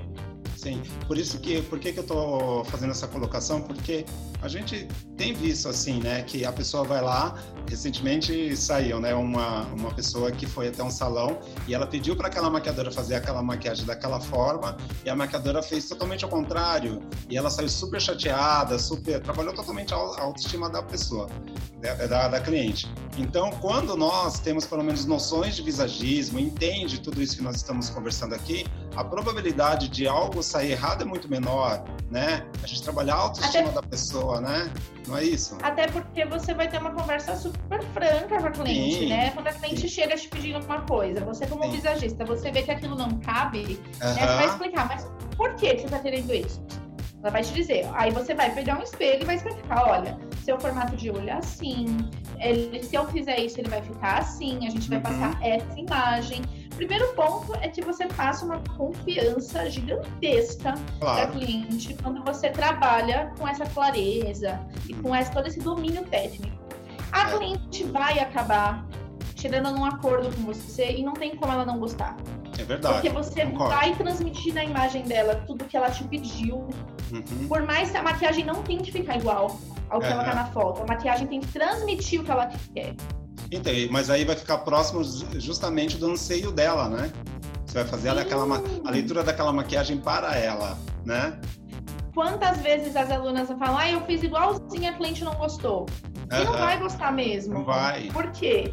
Sim, 0.61 0.83
por 1.07 1.17
isso 1.17 1.39
que, 1.39 1.63
por 1.63 1.79
que, 1.79 1.91
que 1.91 2.01
eu 2.01 2.03
estou 2.03 2.63
fazendo 2.67 2.91
essa 2.91 3.09
colocação? 3.09 3.63
Porque 3.63 4.05
a 4.43 4.47
gente 4.47 4.87
tem 5.17 5.33
visto 5.33 5.71
assim, 5.71 6.01
né, 6.01 6.21
que 6.23 6.45
a 6.45 6.53
pessoa 6.53 6.85
vai 6.85 7.01
lá, 7.01 7.35
recentemente 7.67 8.55
saiu, 8.55 9.01
né, 9.01 9.15
uma, 9.15 9.63
uma 9.69 9.91
pessoa 9.95 10.31
que 10.31 10.45
foi 10.45 10.69
até 10.69 10.83
um 10.85 10.91
salão 10.91 11.41
e 11.67 11.75
ela 11.75 11.87
pediu 11.87 12.15
para 12.15 12.29
aquela 12.29 12.51
maquiadora 12.51 12.91
fazer 12.91 13.15
aquela 13.15 13.43
maquiagem 13.43 13.87
daquela 13.87 14.21
forma 14.21 14.77
e 15.03 15.09
a 15.09 15.17
maquiadora 15.17 15.63
fez 15.63 15.89
totalmente 15.89 16.25
ao 16.25 16.31
contrário 16.31 17.01
e 17.31 17.39
ela 17.39 17.49
saiu 17.49 17.69
super 17.71 17.99
chateada, 17.99 18.79
super, 18.79 19.19
trabalhou 19.23 19.55
totalmente 19.55 19.95
a 19.95 19.97
autoestima 19.97 20.69
da 20.69 20.83
pessoa, 20.83 21.27
da, 22.07 22.29
da 22.29 22.41
cliente. 22.41 22.87
Então, 23.17 23.51
quando 23.63 23.97
nós 23.97 24.39
temos 24.41 24.67
pelo 24.67 24.85
menos 24.85 25.07
noções 25.07 25.57
de 25.57 25.63
visagismo, 25.63 26.39
entende 26.39 27.01
tudo 27.01 27.23
isso 27.23 27.37
que 27.37 27.43
nós 27.43 27.57
estamos 27.57 27.89
conversando 27.89 28.35
aqui, 28.35 28.67
a 28.97 29.05
probabilidade 29.05 29.89
de 29.89 30.07
algo 30.07 30.43
sair 30.51 30.73
errado 30.73 31.03
é 31.03 31.05
muito 31.05 31.31
menor, 31.31 31.85
né? 32.11 32.45
A 32.63 32.67
gente 32.67 32.83
trabalhar 32.83 33.15
a 33.15 33.19
autoestima 33.19 33.65
Até... 33.65 33.73
da 33.73 33.83
pessoa, 33.83 34.41
né? 34.41 34.71
Não 35.07 35.17
é 35.17 35.25
isso? 35.25 35.57
Até 35.63 35.87
porque 35.87 36.25
você 36.25 36.53
vai 36.53 36.69
ter 36.69 36.79
uma 36.79 36.91
conversa 36.91 37.37
super 37.37 37.83
franca 37.95 38.39
com 38.39 38.47
a 38.47 38.51
cliente, 38.51 38.99
Sim. 38.99 39.09
né? 39.09 39.31
Quando 39.31 39.47
a 39.47 39.53
cliente 39.53 39.83
Sim. 39.83 39.89
chega 39.89 40.17
te 40.17 40.29
pedindo 40.29 40.65
uma 40.65 40.81
coisa, 40.83 41.25
você 41.25 41.47
como 41.47 41.65
Sim. 41.65 41.71
visagista, 41.71 42.25
você 42.25 42.51
vê 42.51 42.63
que 42.63 42.71
aquilo 42.71 42.97
não 42.97 43.19
cabe, 43.21 43.61
uh 43.61 44.05
-huh. 44.05 44.15
né? 44.15 44.27
Você 44.27 44.27
vai 44.27 44.47
explicar, 44.47 44.89
mas 44.89 45.07
por 45.37 45.55
que 45.55 45.69
você 45.69 45.85
está 45.85 45.99
querendo 46.01 46.35
isso? 46.35 46.63
Ela 47.23 47.31
vai 47.31 47.43
te 47.43 47.53
dizer. 47.53 47.87
Aí 47.93 48.11
você 48.11 48.35
vai 48.35 48.53
pegar 48.53 48.79
um 48.79 48.83
espelho 48.83 49.23
e 49.23 49.27
vai 49.27 49.37
explicar, 49.37 49.85
olha, 49.87 50.19
seu 50.43 50.59
formato 50.59 50.97
de 50.97 51.11
olho 51.11 51.29
é 51.29 51.35
assim, 51.35 51.99
ele, 52.39 52.83
se 52.83 52.97
eu 52.97 53.07
fizer 53.09 53.39
isso, 53.39 53.61
ele 53.61 53.69
vai 53.69 53.83
ficar 53.83 54.19
assim, 54.19 54.67
a 54.67 54.71
gente 54.71 54.89
vai 54.89 54.99
uhum. 54.99 55.03
passar 55.05 55.39
essa 55.43 55.79
imagem 55.79 56.43
primeiro 56.81 57.13
ponto 57.13 57.55
é 57.57 57.69
que 57.69 57.83
você 57.83 58.09
faça 58.09 58.43
uma 58.43 58.59
confiança 58.75 59.69
gigantesca 59.69 60.75
claro. 60.99 61.31
para 61.31 61.39
cliente 61.39 61.95
quando 62.03 62.25
você 62.25 62.49
trabalha 62.49 63.31
com 63.39 63.47
essa 63.47 63.67
clareza 63.67 64.59
e 64.89 64.95
com 64.95 65.15
esse, 65.15 65.31
todo 65.31 65.47
esse 65.47 65.61
domínio 65.61 66.03
técnico. 66.07 66.57
A 67.13 67.29
é. 67.29 67.37
cliente 67.37 67.85
vai 67.85 68.19
acabar 68.19 68.87
chegando 69.37 69.71
num 69.73 69.85
acordo 69.85 70.35
com 70.35 70.43
você 70.43 70.91
e 70.93 71.03
não 71.03 71.13
tem 71.13 71.37
como 71.37 71.53
ela 71.53 71.67
não 71.67 71.79
gostar. 71.79 72.17
É 72.59 72.65
verdade. 72.65 72.95
Porque 72.95 73.11
você 73.11 73.45
concordo. 73.45 73.75
vai 73.75 73.95
transmitir 73.95 74.55
na 74.55 74.65
imagem 74.65 75.03
dela 75.03 75.35
tudo 75.47 75.67
que 75.67 75.77
ela 75.77 75.91
te 75.91 76.03
pediu. 76.05 76.67
Uhum. 77.13 77.47
Por 77.47 77.63
mais 77.63 77.91
que 77.91 77.97
a 77.99 78.03
maquiagem 78.03 78.45
não 78.45 78.63
tem 78.63 78.79
que 78.79 78.91
ficar 78.91 79.19
igual 79.19 79.59
ao 79.91 80.01
que 80.01 80.07
ela 80.07 80.25
tá 80.25 80.35
na 80.35 80.47
foto. 80.47 80.83
A 80.83 80.87
maquiagem 80.87 81.27
tem 81.27 81.41
que 81.41 81.49
transmitir 81.49 82.23
o 82.23 82.25
que 82.25 82.31
ela 82.31 82.47
quer. 82.75 82.95
Então, 83.53 83.73
mas 83.91 84.09
aí 84.11 84.25
vai 84.25 84.37
ficar 84.37 84.59
próximo 84.59 85.03
justamente 85.39 85.97
do 85.97 86.13
anseio 86.13 86.53
dela, 86.53 86.89
né? 86.89 87.13
Você 87.67 87.75
vai 87.75 87.85
fazer 87.85 88.09
ela 88.09 88.23
aquela, 88.23 88.45
a 88.85 88.91
leitura 88.91 89.23
daquela 89.23 89.53
maquiagem 89.53 89.99
para 89.99 90.37
ela, 90.37 90.79
né? 91.05 91.39
Quantas 92.15 92.59
vezes 92.59 92.97
as 92.97 93.11
alunas 93.11 93.49
falam, 93.49 93.79
ah, 93.79 93.91
eu 93.91 94.01
fiz 94.03 94.23
igualzinho, 94.23 94.89
a 94.89 94.93
cliente 94.93 95.25
não 95.25 95.35
gostou. 95.35 95.87
E 96.33 96.45
não 96.45 96.53
vai 96.53 96.79
gostar 96.79 97.13
mesmo. 97.13 97.55
Não 97.55 97.65
vai. 97.65 98.09
Por 98.09 98.31
quê? 98.33 98.73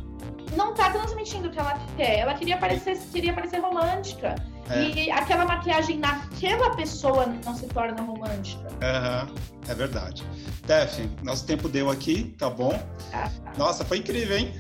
Não 0.56 0.74
tá 0.74 0.92
transmitindo 0.92 1.48
o 1.48 1.52
que 1.52 1.60
ela 1.60 1.78
quer. 1.96 2.20
Ela 2.20 2.34
queria 2.34 2.58
parecer, 2.58 2.98
queria 3.12 3.34
parecer 3.34 3.60
romântica. 3.60 4.36
É. 4.70 4.90
E 4.90 5.12
aquela 5.12 5.46
maquiagem 5.46 5.98
naquela 5.98 6.76
pessoa 6.76 7.26
não 7.26 7.56
se 7.56 7.68
torna 7.68 8.02
romântica. 8.02 8.68
Uhum. 8.70 9.36
É 9.68 9.74
verdade. 9.74 10.26
Tef, 10.66 11.10
nosso 11.24 11.46
tempo 11.46 11.70
deu 11.70 11.90
aqui, 11.90 12.36
tá 12.38 12.50
bom? 12.50 12.78
Ah. 13.14 13.30
Nossa, 13.58 13.86
foi 13.86 14.00
incrível, 14.00 14.38
hein? 14.38 14.54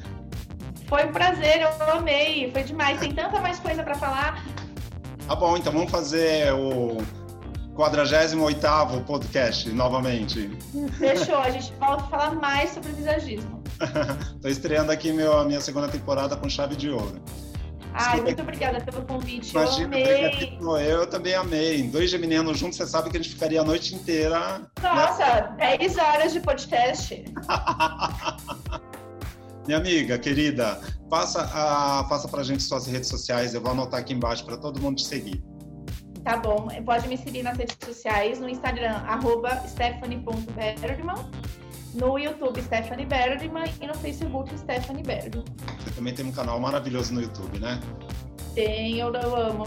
Foi 0.87 1.05
um 1.05 1.11
prazer, 1.11 1.61
eu 1.61 1.91
amei, 1.91 2.49
foi 2.51 2.63
demais. 2.63 2.99
Tem 2.99 3.13
tanta 3.13 3.41
mais 3.41 3.59
coisa 3.59 3.83
para 3.83 3.95
falar. 3.95 4.43
Tá 5.27 5.35
bom, 5.35 5.57
então 5.57 5.73
vamos 5.73 5.91
fazer 5.91 6.53
o 6.53 6.97
48 7.75 9.01
podcast 9.05 9.69
novamente. 9.69 10.49
Fechou, 10.97 11.37
a 11.37 11.49
gente 11.49 11.73
volta 11.73 12.03
a 12.03 12.07
falar 12.07 12.35
mais 12.35 12.71
sobre 12.71 12.91
visagismo. 12.93 13.61
Estou 14.35 14.49
estreando 14.49 14.91
aqui 14.91 15.11
meu, 15.11 15.37
a 15.37 15.43
minha 15.43 15.59
segunda 15.59 15.87
temporada 15.89 16.35
com 16.37 16.49
chave 16.49 16.75
de 16.75 16.89
ouro. 16.89 17.21
Ai, 17.97 18.21
muito 18.21 18.41
obrigada 18.41 18.79
pelo 18.81 19.03
convite. 19.05 19.51
Imagina, 19.51 19.97
eu 19.97 20.27
amei. 20.27 20.91
Eu 20.91 21.07
também 21.07 21.33
amei. 21.33 21.83
Dois 21.83 22.09
geminianos 22.09 22.57
juntos, 22.59 22.77
você 22.77 22.85
sabe 22.85 23.09
que 23.09 23.17
a 23.17 23.21
gente 23.21 23.33
ficaria 23.33 23.61
a 23.61 23.63
noite 23.63 23.95
inteira. 23.95 24.61
Nossa, 24.81 25.55
né? 25.57 25.77
10 25.77 25.97
horas 25.97 26.33
de 26.33 26.39
podcast. 26.39 27.25
Minha 29.65 29.79
amiga, 29.79 30.17
querida, 30.17 30.79
passa, 31.09 31.41
a, 31.41 32.05
passa 32.05 32.27
pra 32.29 32.41
gente 32.41 32.63
suas 32.63 32.87
redes 32.87 33.09
sociais, 33.09 33.53
eu 33.53 33.59
vou 33.59 33.71
anotar 33.71 33.99
aqui 33.99 34.13
embaixo 34.13 34.45
para 34.45 34.55
todo 34.55 34.79
mundo 34.79 34.95
te 34.95 35.05
seguir. 35.05 35.43
Tá 36.23 36.37
bom, 36.37 36.67
pode 36.85 37.07
me 37.09 37.17
seguir 37.17 37.43
nas 37.43 37.57
redes 37.57 37.75
sociais, 37.83 38.39
no 38.39 38.47
Instagram, 38.47 38.93
arroba 39.07 39.61
stephanie.bergman, 39.67 41.15
no 41.97 42.17
YouTube, 42.17 42.61
Stephanie 42.61 43.05
Bergman, 43.05 43.65
e 43.81 43.87
no 43.87 43.93
Facebook, 43.95 44.57
Stephanie 44.57 45.03
Bergman. 45.03 45.43
Você 45.83 45.91
também 45.91 46.13
tem 46.13 46.25
um 46.25 46.31
canal 46.31 46.59
maravilhoso 46.59 47.13
no 47.13 47.21
YouTube, 47.21 47.59
né? 47.59 47.79
Tenho, 48.53 49.15
eu 49.15 49.35
amo. 49.35 49.65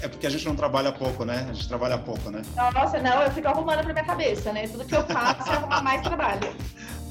É 0.00 0.08
porque 0.08 0.26
a 0.26 0.30
gente 0.30 0.44
não 0.46 0.56
trabalha 0.56 0.92
pouco, 0.92 1.24
né? 1.24 1.46
A 1.48 1.52
gente 1.52 1.68
trabalha 1.68 1.98
pouco, 1.98 2.30
né? 2.30 2.42
Nossa, 2.74 2.98
não, 3.00 3.22
eu 3.22 3.30
fico 3.30 3.48
arrumando 3.48 3.82
pra 3.82 3.92
minha 3.92 4.04
cabeça, 4.04 4.52
né? 4.52 4.66
Tudo 4.66 4.84
que 4.84 4.94
eu 4.94 5.04
faço 5.04 5.50
é 5.50 5.54
arrumar 5.54 5.82
mais 5.82 6.02
trabalho. 6.02 6.40